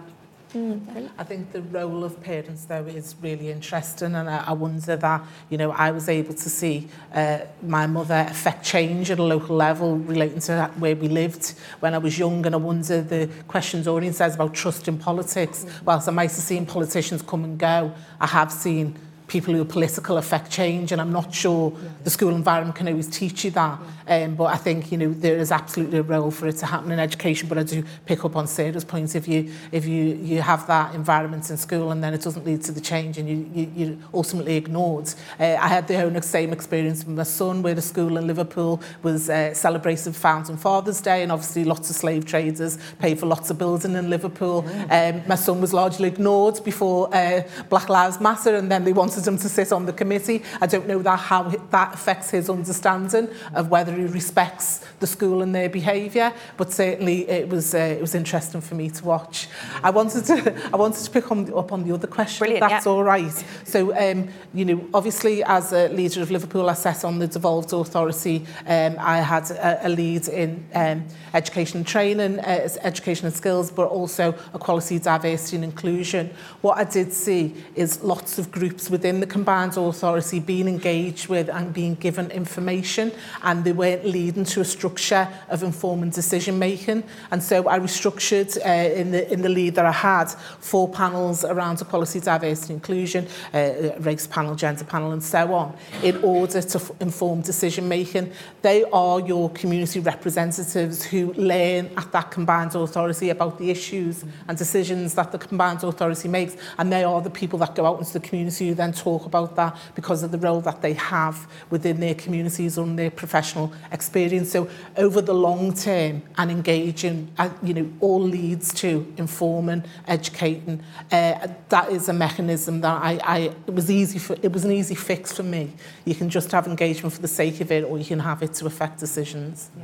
[0.53, 1.09] Mm.
[1.17, 5.23] I think the role of parents, though, is really interesting, and I, I wonder that,
[5.49, 9.55] you know, I was able to see uh, my mother affect change at a local
[9.55, 13.87] level relating to where we lived when I was young, and I wonder the questions
[13.87, 15.65] Orion says about trust in politics.
[15.65, 15.85] Mm.
[15.85, 17.91] Whilst I might have seen politicians come and go,
[18.21, 18.95] I have seen
[19.33, 21.89] people who are political affect change, and I'm not sure yeah.
[22.03, 23.79] the school environment can always teach you that.
[24.07, 24.25] Yeah.
[24.25, 26.91] Um, but I think you know there is absolutely a role for it to happen
[26.91, 27.49] in education.
[27.49, 29.15] But I do pick up on Sarah's point.
[29.15, 32.61] If you if you you have that environment in school and then it doesn't lead
[32.63, 35.09] to the change, and you you you're ultimately ignored.
[35.39, 38.81] Uh, I had the own same experience with my son, where the school in Liverpool
[39.01, 43.49] was uh, celebrating Founding Fathers Day, and obviously lots of slave traders paid for lots
[43.49, 44.61] of building in Liverpool.
[44.61, 45.15] Mm.
[45.15, 49.22] Um, my son was largely ignored before uh, Black Lives Matter, and then they wanted
[49.27, 50.43] him to sit on the committee.
[50.61, 55.41] I don't know that how that affects his understanding of whether he respects the school
[55.41, 59.47] and their behaviour, but certainly it was uh, it was interesting for me to watch.
[59.83, 62.39] I wanted to I wanted to pick on, up on the other question.
[62.39, 62.91] Brilliant, that's yeah.
[62.91, 63.45] all right.
[63.63, 67.73] So um, you know, obviously as a leader of Liverpool, I sat on the devolved
[67.73, 68.45] authority.
[68.67, 73.71] Um, I had a, a lead in um, education and training, uh, education and skills,
[73.71, 76.33] but also equality, diversity and inclusion.
[76.61, 81.49] What I did see is lots of groups within the combined authority being engaged with
[81.49, 83.11] and being given information
[83.43, 87.03] and they weren't leading to a structure of informing decision making.
[87.31, 90.25] And so I restructured uh, in, the, in the lead that I had
[90.59, 95.75] four panels around equality, diversity, and inclusion, uh, race panel, gender panel and so on
[96.01, 98.31] in order to inform decision making.
[98.61, 104.57] They are your community representatives who learn at that combined authority about the issues and
[104.57, 108.13] decisions that the combined authority makes and they are the people that go out into
[108.13, 111.99] the community who then talk about that because of the role that they have within
[111.99, 114.51] their communities and their professional experience.
[114.51, 120.83] So over the long term and engaging, uh, you know, all leads to informing, educating.
[121.11, 123.37] Uh, that is a mechanism that I, I
[123.67, 125.73] it was easy for, it was an easy fix for me.
[126.05, 128.53] You can just have engagement for the sake of it or you can have it
[128.55, 129.69] to affect decisions.
[129.77, 129.83] Yeah.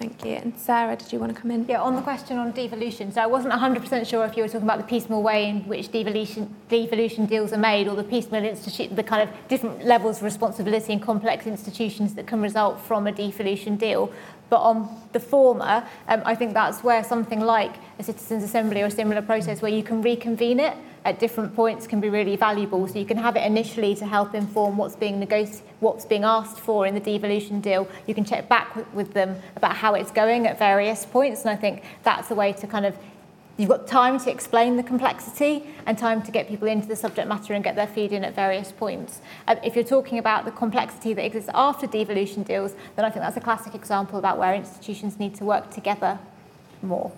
[0.00, 0.36] Thank you.
[0.36, 1.66] And Sarah, did you want to come in?
[1.68, 3.12] Yeah, on the question on devolution.
[3.12, 5.92] So I wasn't 100% sure if you were talking about the piecemeal way in which
[5.92, 10.22] devolution, devolution deals are made or the piecemeal institute, the kind of different levels of
[10.22, 14.10] responsibility and complex institutions that can result from a devolution deal.
[14.48, 18.86] But on the former, um, I think that's where something like a citizens' assembly or
[18.86, 22.86] a similar process where you can reconvene it at different points can be really valuable.
[22.86, 26.60] So you can have it initially to help inform what's being negotiated, what's being asked
[26.60, 27.88] for in the devolution deal.
[28.06, 31.56] You can check back with, them about how it's going at various points, and I
[31.56, 32.96] think that's a way to kind of
[33.56, 37.28] You've got time to explain the complexity and time to get people into the subject
[37.28, 39.20] matter and get their feed in at various points.
[39.46, 43.22] Uh, if you're talking about the complexity that exists after devolution deals, then I think
[43.22, 46.18] that's a classic example about where institutions need to work together
[46.80, 47.12] more.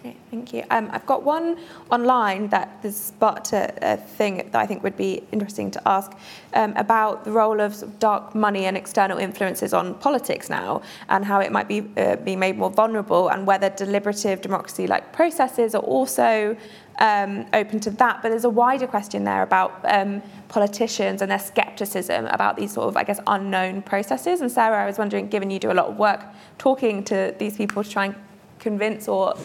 [0.00, 0.62] Okay, thank you.
[0.70, 1.58] Um, I've got one
[1.90, 6.12] online that has sparked a, a thing that I think would be interesting to ask
[6.54, 10.82] um, about the role of, sort of dark money and external influences on politics now,
[11.08, 15.82] and how it might be uh, made more vulnerable, and whether deliberative democracy-like processes are
[15.82, 16.56] also
[17.00, 18.22] um, open to that.
[18.22, 22.86] But there's a wider question there about um, politicians and their skepticism about these sort
[22.86, 24.42] of, I guess, unknown processes.
[24.42, 26.24] And Sarah, I was wondering, given you do a lot of work
[26.56, 28.14] talking to these people to try and
[28.58, 29.36] convince or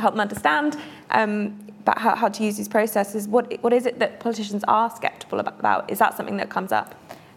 [0.00, 0.76] help them understand
[1.10, 3.28] um, about how, how to use these processes.
[3.28, 5.90] What, what is it that politicians are sceptical about?
[5.90, 6.94] Is that something that comes up?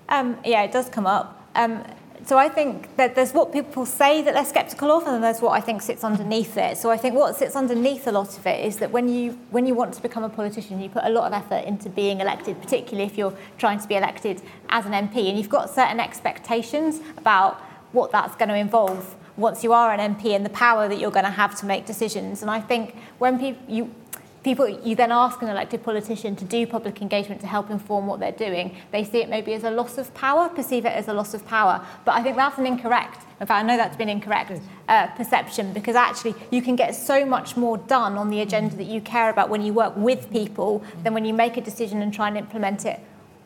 [0.10, 1.48] Um, yeah, it does come up.
[1.56, 1.84] Um,
[2.26, 5.42] so I think that there's what people say that they're sceptical of, and then there's
[5.42, 6.78] what I think sits underneath it.
[6.78, 9.66] So I think what sits underneath a lot of it is that when you when
[9.66, 12.62] you want to become a politician, you put a lot of effort into being elected,
[12.62, 17.00] particularly if you're trying to be elected as an MP, and you've got certain expectations
[17.18, 17.62] about
[17.94, 21.12] what that's going to involve once you are an MP and the power that you're
[21.12, 22.42] going to have to make decisions.
[22.42, 23.96] And I think when people you
[24.44, 28.20] people you then ask an elected politician to do public engagement to help inform what
[28.20, 31.14] they're doing, they see it maybe as a loss of power, perceive it as a
[31.14, 31.86] loss of power.
[32.06, 35.74] But I think that's an incorrect, in fact, I know that's been incorrect uh, perception
[35.74, 39.30] because actually you can get so much more done on the agenda that you care
[39.30, 42.38] about when you work with people than when you make a decision and try and
[42.38, 43.00] implement it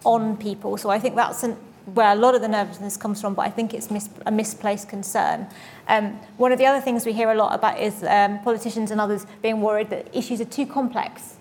[0.05, 0.77] on people.
[0.77, 3.49] So I think that's an where a lot of the nervousness comes from, but I
[3.49, 5.47] think it's mis- a misplaced concern.
[5.87, 9.01] Um, one of the other things we hear a lot about is um, politicians and
[9.01, 11.35] others being worried that issues are too complex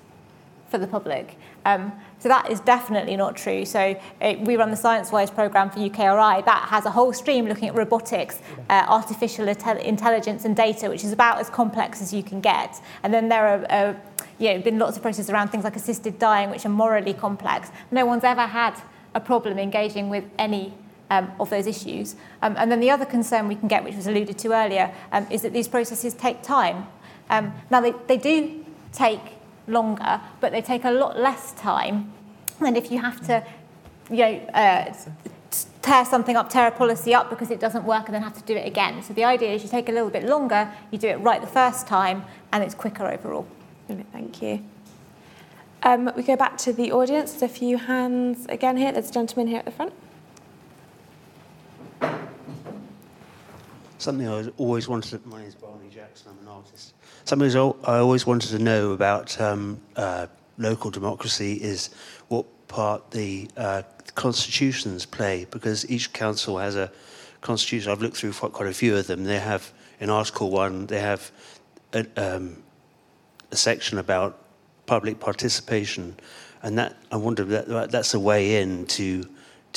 [0.69, 1.37] for the public.
[1.65, 3.65] Um, so that is definitely not true.
[3.65, 6.45] So it, we run the ScienceWise program for UKRI.
[6.45, 8.41] That has a whole stream looking at robotics,
[8.71, 12.81] uh, artificial intelligence and data, which is about as complex as you can get.
[13.03, 13.95] And then there are uh,
[14.39, 17.71] you know, been lots of processes around things like assisted dying, which are morally complex.
[17.91, 18.75] No one's ever had
[19.15, 20.75] a problem engaging with any
[21.11, 22.17] um, of those issues.
[22.41, 25.27] Um, and then the other concern we can get, which was alluded to earlier, um,
[25.31, 26.87] is that these processes take time.
[27.29, 29.21] Um, now, they, they do take
[29.67, 32.13] longer, but they take a lot less time
[32.61, 33.45] than if you have to,
[34.11, 34.95] you know, uh,
[35.83, 38.43] tear something up, tear a policy up because it doesn't work and then have to
[38.43, 39.03] do it again.
[39.03, 41.47] So the idea is you take a little bit longer, you do it right the
[41.47, 43.47] first time, and it's quicker overall.
[44.13, 44.65] Thank you.
[45.85, 47.33] Um, we go back to the audience.
[47.33, 48.93] There's a few hands again here.
[48.93, 49.93] There's a gentleman here at the front.
[53.99, 55.23] Something I always wanted.
[55.23, 56.31] To, my name is Barney Jackson.
[56.31, 56.95] I'm an artist.
[57.25, 57.51] Something
[57.85, 61.91] I always wanted to know about um, uh, local democracy is
[62.29, 63.83] what part the uh,
[64.15, 66.93] constitutions play, because each council has a
[67.41, 67.91] constitution.
[67.91, 69.25] I've looked through quite a few of them.
[69.25, 71.31] They have in Article One, they have
[71.93, 72.63] a, um,
[73.51, 74.42] a section about
[74.93, 76.15] public participation,
[76.63, 79.27] and that I wonder that that's a way in to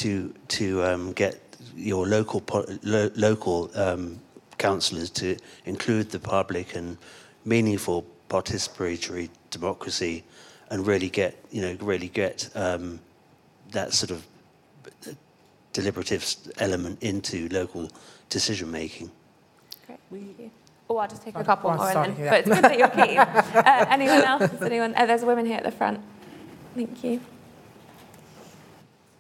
[0.02, 1.34] to to um, get
[1.74, 2.44] your local
[2.84, 4.20] lo, local um,
[4.58, 6.98] councillors to include the public and
[7.46, 10.26] meaningful participatory democracy,
[10.70, 13.00] and really get you know really get um,
[13.72, 14.20] that sort of
[15.72, 16.24] deliberative
[16.58, 17.90] element into local
[18.30, 19.10] decision making.
[19.88, 20.00] Great.
[20.10, 20.65] Thank you.
[20.90, 22.24] Oh, I'll just take a couple more sorry, then.
[22.24, 22.30] Yeah.
[22.30, 23.18] But it's good that you're keen.
[23.18, 24.62] uh, anyone else?
[24.62, 24.94] Anyone?
[24.98, 26.00] Oh, there's a woman here at the front.
[26.76, 27.22] Thank you.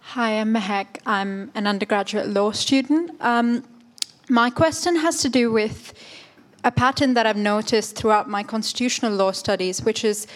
[0.01, 0.99] Hi, I'm Mehek.
[1.07, 3.11] I'm an undergraduate law student.
[3.19, 3.63] Um,
[4.29, 5.93] my question has to do with
[6.63, 10.27] a pattern that I've noticed throughout my constitutional law studies, which is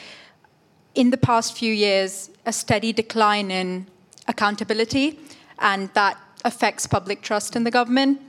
[0.96, 3.88] in the past few years, a steady decline in
[4.28, 5.20] accountability,
[5.60, 8.20] and that affects public trust in the government.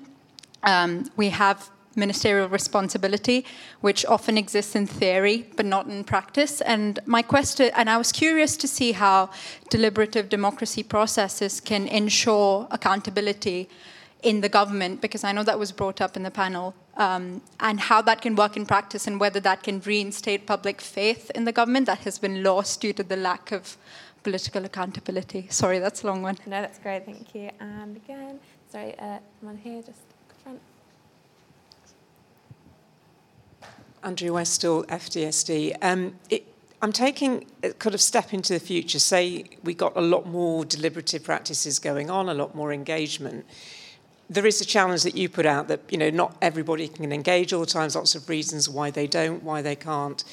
[0.63, 3.45] Um, we have ministerial responsibility,
[3.81, 6.61] which often exists in theory but not in practice.
[6.61, 9.31] And my question, and I was curious to see how
[9.71, 13.69] deliberative democracy processes can ensure accountability
[14.23, 17.81] in the government, because I know that was brought up in the panel, um, and
[17.81, 21.53] how that can work in practice, and whether that can reinstate public faith in the
[21.53, 23.79] government that has been lost due to the lack of
[24.23, 25.47] political accountability.
[25.49, 26.37] Sorry, that's a long one.
[26.45, 27.07] No, that's great.
[27.07, 27.51] Thank you.
[27.61, 28.39] And again,
[28.71, 30.03] sorry, uh, someone here, just
[34.03, 35.77] Andrea Westall, FDSD.
[35.83, 36.47] Um, it,
[36.83, 38.99] I'm taking a kind of step into the future.
[38.99, 43.45] Say we got a lot more deliberative practices going on, a lot more engagement.
[44.31, 47.53] There is a challenge that you put out that you know not everybody can engage
[47.53, 47.91] all the time.
[47.95, 50.25] Lots of reasons why they don't, why they can't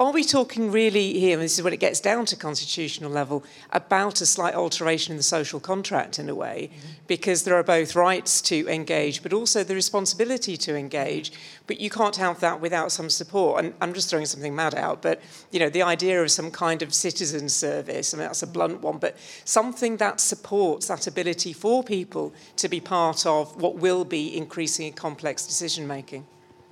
[0.00, 3.44] are we talking really here, and this is when it gets down to constitutional level,
[3.70, 6.70] about a slight alteration in the social contract in a way?
[6.72, 6.88] Mm-hmm.
[7.06, 11.32] Because there are both rights to engage, but also the responsibility to engage.
[11.66, 13.62] But you can't have that without some support.
[13.62, 15.20] And I'm just throwing something mad out, but
[15.50, 18.80] you know, the idea of some kind of citizen service, I mean, that's a blunt
[18.80, 24.06] one, but something that supports that ability for people to be part of what will
[24.06, 26.26] be increasingly complex decision making.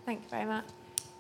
[0.07, 0.65] Thank you very much.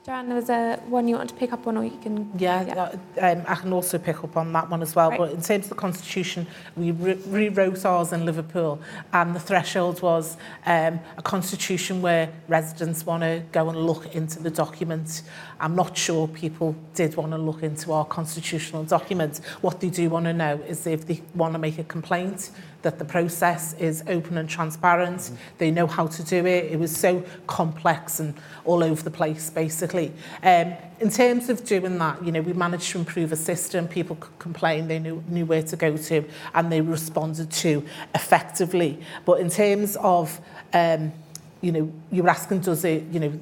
[0.08, 2.32] Joanne, there was a one you want to pick up on, or you can.
[2.38, 2.82] Yeah, yeah.
[3.20, 5.10] Uh, um, I can also pick up on that one as well.
[5.10, 5.18] Right.
[5.18, 6.46] But in terms of the constitution,
[6.76, 8.80] we re- rewrote ours in Liverpool,
[9.12, 14.42] and the threshold was um, a constitution where residents want to go and look into
[14.42, 15.24] the document.
[15.60, 19.44] I'm not sure people did want to look into our constitutional document.
[19.60, 22.50] What they do want to know is if they want to make a complaint.
[22.50, 25.18] Mm -hmm that the process is open and transparent.
[25.18, 25.36] Mm.
[25.58, 26.72] They know how to do it.
[26.72, 30.12] It was so complex and all over the place, basically.
[30.42, 33.88] Um, in terms of doing that, you know, we managed to improve a system.
[33.88, 36.24] People could complain, they knew, knew where to go to,
[36.54, 39.00] and they responded to effectively.
[39.24, 40.40] But in terms of,
[40.72, 41.12] um,
[41.60, 43.40] you know, you were asking, does it, you know,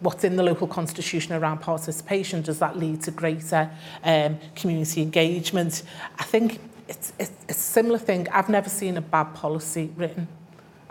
[0.00, 3.70] what's in the local constitution around participation, does that lead to greater
[4.02, 5.84] um, community engagement?
[6.18, 6.58] I think
[6.88, 8.28] it's, it's, it's a similar thing.
[8.30, 10.28] I've never seen a bad policy written.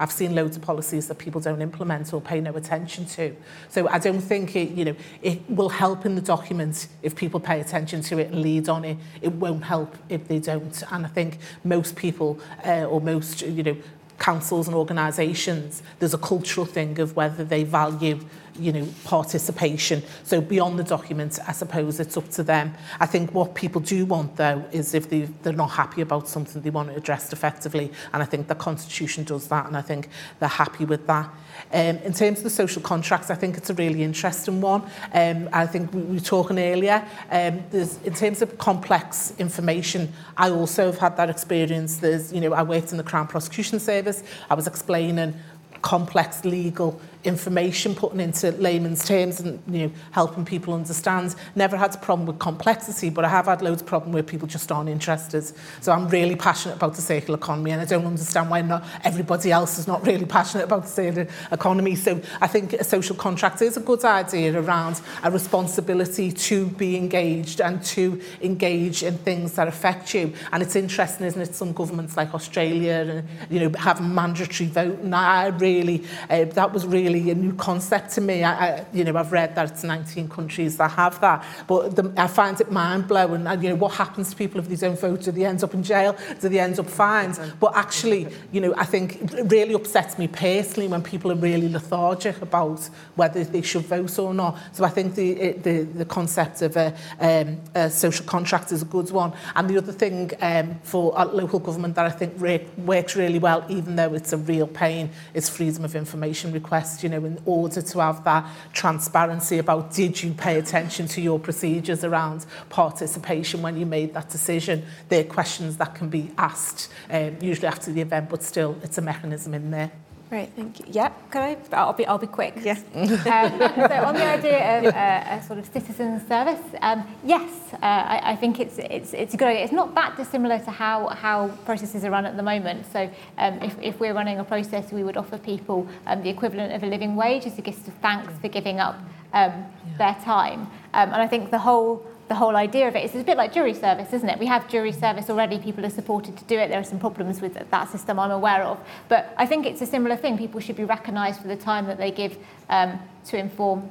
[0.02, 3.36] I've seen loads of policies that people don't implement or pay no attention to.
[3.70, 7.40] So I don't think it, you know, it will help in the document if people
[7.40, 8.98] pay attention to it and lead on it.
[9.22, 10.82] It won't help if they don't.
[10.92, 13.78] And I think most people uh, or most, you know,
[14.18, 18.20] councils and organisations, there's a cultural thing of whether they value
[18.60, 20.04] you know, participation.
[20.24, 22.74] So beyond the document, I suppose it's up to them.
[23.00, 26.62] I think what people do want, though, is if they, they're not happy about something,
[26.62, 27.92] they want it addressed effectively.
[28.14, 31.30] And I think the Constitution does that, and I think they're happy with that.
[31.74, 34.84] Um, in terms of the social contracts, I think it's a really interesting one.
[35.14, 40.12] Um, I think we, we were talking earlier, um, there's, in terms of complex information,
[40.38, 41.98] I also have had that experience.
[41.98, 44.24] There's, you know, I worked in the Crown Prosecution Service.
[44.50, 45.36] I was explaining
[45.82, 51.36] complex legal information, putting into layman's terms and you know, helping people understand.
[51.56, 54.48] Never had a problem with complexity, but I have had loads of problem where people
[54.48, 55.44] just aren't interested.
[55.82, 59.52] So I'm really passionate about the circular economy and I don't understand why not everybody
[59.52, 61.96] else is not really passionate about the circular economy.
[61.96, 66.96] So I think a social contract is a good idea around a responsibility to be
[66.96, 70.34] engaged and to engage in things that affect you.
[70.52, 75.00] And it's interesting, isn't it, some governments like Australia and, you know, have mandatory vote.
[75.00, 78.44] And I really, uh, that was really really a new concept to me.
[78.44, 82.14] I, I, you know, I've read that it's 19 countries that have that, but the,
[82.18, 83.46] I find it mind-blowing.
[83.48, 85.22] And, you know, what happens to people if they don't vote?
[85.22, 86.16] Do they end up in jail?
[86.40, 87.40] Do they end up fined?
[87.60, 91.70] But actually, you know, I think it really upsets me personally when people are really
[91.70, 92.80] lethargic about
[93.16, 94.58] whether they should vote or not.
[94.74, 98.86] So I think the, the, the concept of a, um, a social contract is a
[98.86, 99.34] good one.
[99.56, 103.66] And the other thing um, for local government that I think re works really well,
[103.70, 107.82] even though it's a real pain, is freedom of information requests, you know, in order
[107.82, 113.78] to have that transparency about did you pay attention to your procedures around participation when
[113.78, 114.84] you made that decision.
[115.10, 118.98] There are questions that can be asked um, usually after the event, but still it's
[118.98, 119.92] a mechanism in there.
[120.32, 120.86] Great, thank you.
[120.88, 121.76] Yeah, can I?
[121.76, 122.54] I'll be, I'll be quick.
[122.62, 122.80] Yeah.
[122.96, 127.78] um, so on the idea of uh, a sort of citizen service, um, yes, uh,
[127.82, 129.66] I, I think it's it's it's a good idea.
[129.66, 132.86] It's not that dissimilar to how how processes are run at the moment.
[132.94, 136.72] So um, if if we're running a process, we would offer people um, the equivalent
[136.72, 138.96] of a living wage as a gift of thanks for giving up
[139.34, 139.98] um, yeah.
[139.98, 140.62] their time.
[140.94, 143.36] Um, and I think the whole the whole idea of it is it's a bit
[143.36, 144.40] like jury service, isn't it?
[144.40, 146.70] We have jury service already, people are supported to do it.
[146.70, 148.80] There are some problems with that system I'm aware of.
[149.10, 150.38] But I think it's a similar thing.
[150.38, 152.38] People should be recognised for the time that they give
[152.70, 153.90] um, to inform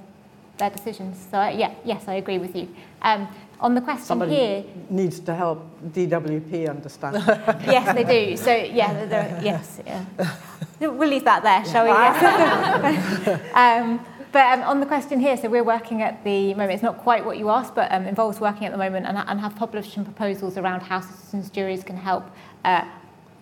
[0.57, 1.18] their decisions.
[1.30, 2.66] So, yeah, yes, I agree with you.
[3.03, 3.28] Um,
[3.61, 4.64] on the question Somebody here...
[4.88, 5.59] needs to help
[5.93, 7.16] DWP understand.
[7.76, 8.38] yes, they do.
[8.38, 9.80] So, yeah, yes.
[9.86, 10.05] Yeah.
[10.80, 11.91] We'll leave that there, shall we?
[11.91, 13.55] Yes.
[13.64, 14.01] um,
[14.33, 17.24] but um, on the question here, so we're working at the moment, it's not quite
[17.24, 20.05] what you asked, but um, involves working at the moment and, and have published some
[20.05, 22.24] proposals around how citizens' juries can help
[22.64, 22.85] uh,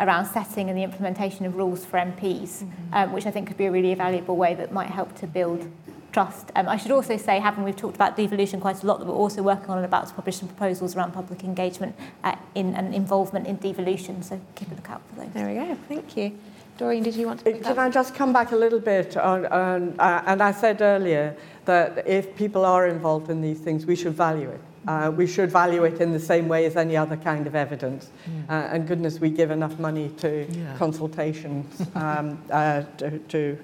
[0.00, 2.94] around setting and the implementation of rules for MPs, mm-hmm.
[2.94, 5.70] um, which I think could be a really valuable way that might help to build
[6.12, 6.50] trust.
[6.56, 9.14] Um, I should also say, having we've talked about devolution quite a lot, that we're
[9.14, 12.94] also working on and about to publish some proposals around public engagement uh, in and
[12.94, 14.22] involvement in devolution.
[14.22, 15.32] So keep a lookout for those.
[15.32, 15.76] There we go.
[15.88, 16.38] Thank you.
[16.78, 17.52] Doreen, did you want to?
[17.52, 19.16] Can I just come back a little bit?
[19.16, 23.84] On, on, uh, and I said earlier that if people are involved in these things,
[23.84, 24.60] we should value it.
[24.86, 28.10] Uh, we should value it in the same way as any other kind of evidence.
[28.48, 30.76] Uh, and goodness, we give enough money to yeah.
[30.78, 33.58] consultations, um, uh, to, to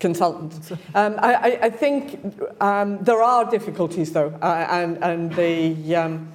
[0.00, 0.72] consultants.
[0.94, 6.28] Um, I, I think um, there are difficulties, though, uh, and, and the, um,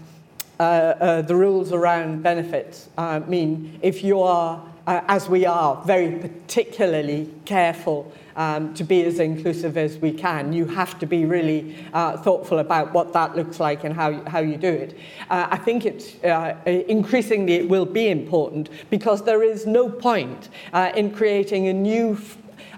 [0.60, 5.80] uh, uh, the rules around benefits uh, mean if you are uh, as we are
[5.86, 10.52] very particularly careful um, to be as inclusive as we can.
[10.52, 14.40] You have to be really uh, thoughtful about what that looks like and how, how
[14.40, 14.98] you do it.
[15.30, 20.50] Uh, I think it's uh, increasingly it will be important because there is no point
[20.74, 22.18] uh, in creating a new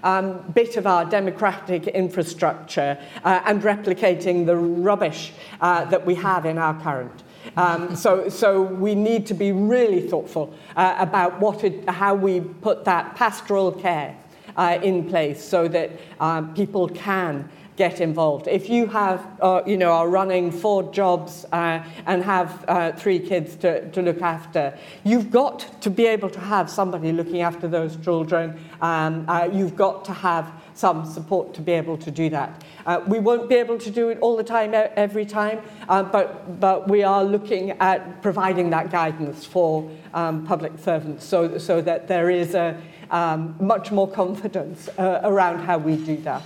[0.02, 5.32] um, bit of our democratic infrastructure uh, and replicating the rubbish
[5.62, 7.21] uh, that we have in our current.
[7.56, 12.40] Um, so, so we need to be really thoughtful uh, about what it, how we
[12.40, 14.16] put that pastoral care
[14.56, 15.90] uh, in place so that
[16.20, 18.46] um, people can get involved.
[18.48, 23.18] If you have, uh, you know, are running four jobs uh, and have uh, three
[23.18, 27.66] kids to, to look after, you've got to be able to have somebody looking after
[27.68, 28.58] those children.
[28.80, 32.62] Um, uh, you've got to have some support to be able to do that.
[32.84, 36.60] Uh, we won't be able to do it all the time, every time, uh, but,
[36.60, 42.08] but we are looking at providing that guidance for um, public servants so, so that
[42.08, 46.42] there is a, um, much more confidence uh, around how we do that.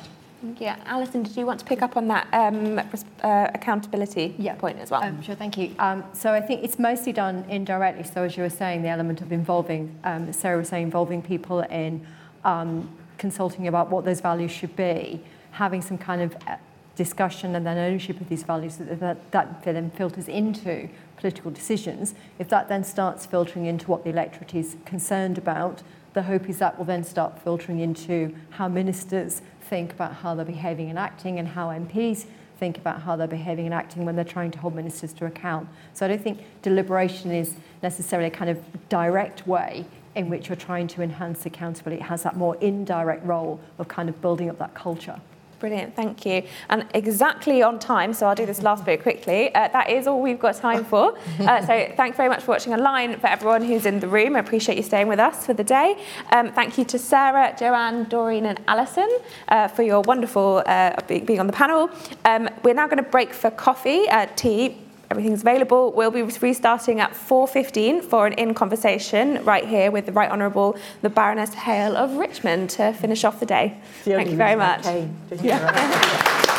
[0.59, 2.78] Yeah, Alison, did you want to pick up on that um,
[3.22, 4.55] uh, accountability yeah.
[4.55, 5.03] point as well?
[5.03, 5.74] Um, sure, thank you.
[5.78, 8.05] Um, so I think it's mostly done indirectly.
[8.05, 11.61] So as you were saying, the element of involving, um, Sarah was saying, involving people
[11.61, 12.07] in
[12.44, 12.88] um,
[13.18, 15.20] consulting about what those values should be,
[15.53, 16.57] having some kind of uh,
[16.97, 22.14] discussion and then ownership of these values that, that, that then filters into political decisions.
[22.38, 25.82] If that then starts filtering into what the electorate is concerned about,
[26.14, 30.45] the hope is that will then start filtering into how ministers think about how they're
[30.45, 32.27] behaving and acting and how MPs
[32.59, 35.69] think about how they're behaving and acting when they're trying to hold ministers to account.
[35.93, 38.59] So I don't think deliberation is necessarily a kind of
[38.89, 42.01] direct way in which you're trying to enhance accountability.
[42.01, 45.21] It has that more indirect role of kind of building up that culture.
[45.59, 46.43] Brilliant, thank you.
[46.69, 49.55] And exactly on time, so I'll do this last bit quickly.
[49.55, 51.17] Uh, that is all we've got time for.
[51.47, 53.21] Uh, so thanks very much for watching online.
[53.21, 55.97] For everyone who's in the room, I appreciate you staying with us for the day.
[56.33, 59.09] Um, thank you to Sarah, Joanne, Doreen, and Alison
[59.49, 61.89] uh, for your wonderful uh, being on the panel.
[62.25, 64.77] Um, we're now going to break for coffee, uh, tea,
[65.11, 65.93] everything's available.
[65.93, 70.77] We'll be restarting at 4.15 for an in conversation right here with the Right Honourable
[71.03, 73.79] the Baroness Hale of Richmond to finish off the day.
[74.05, 74.85] Thank you very much.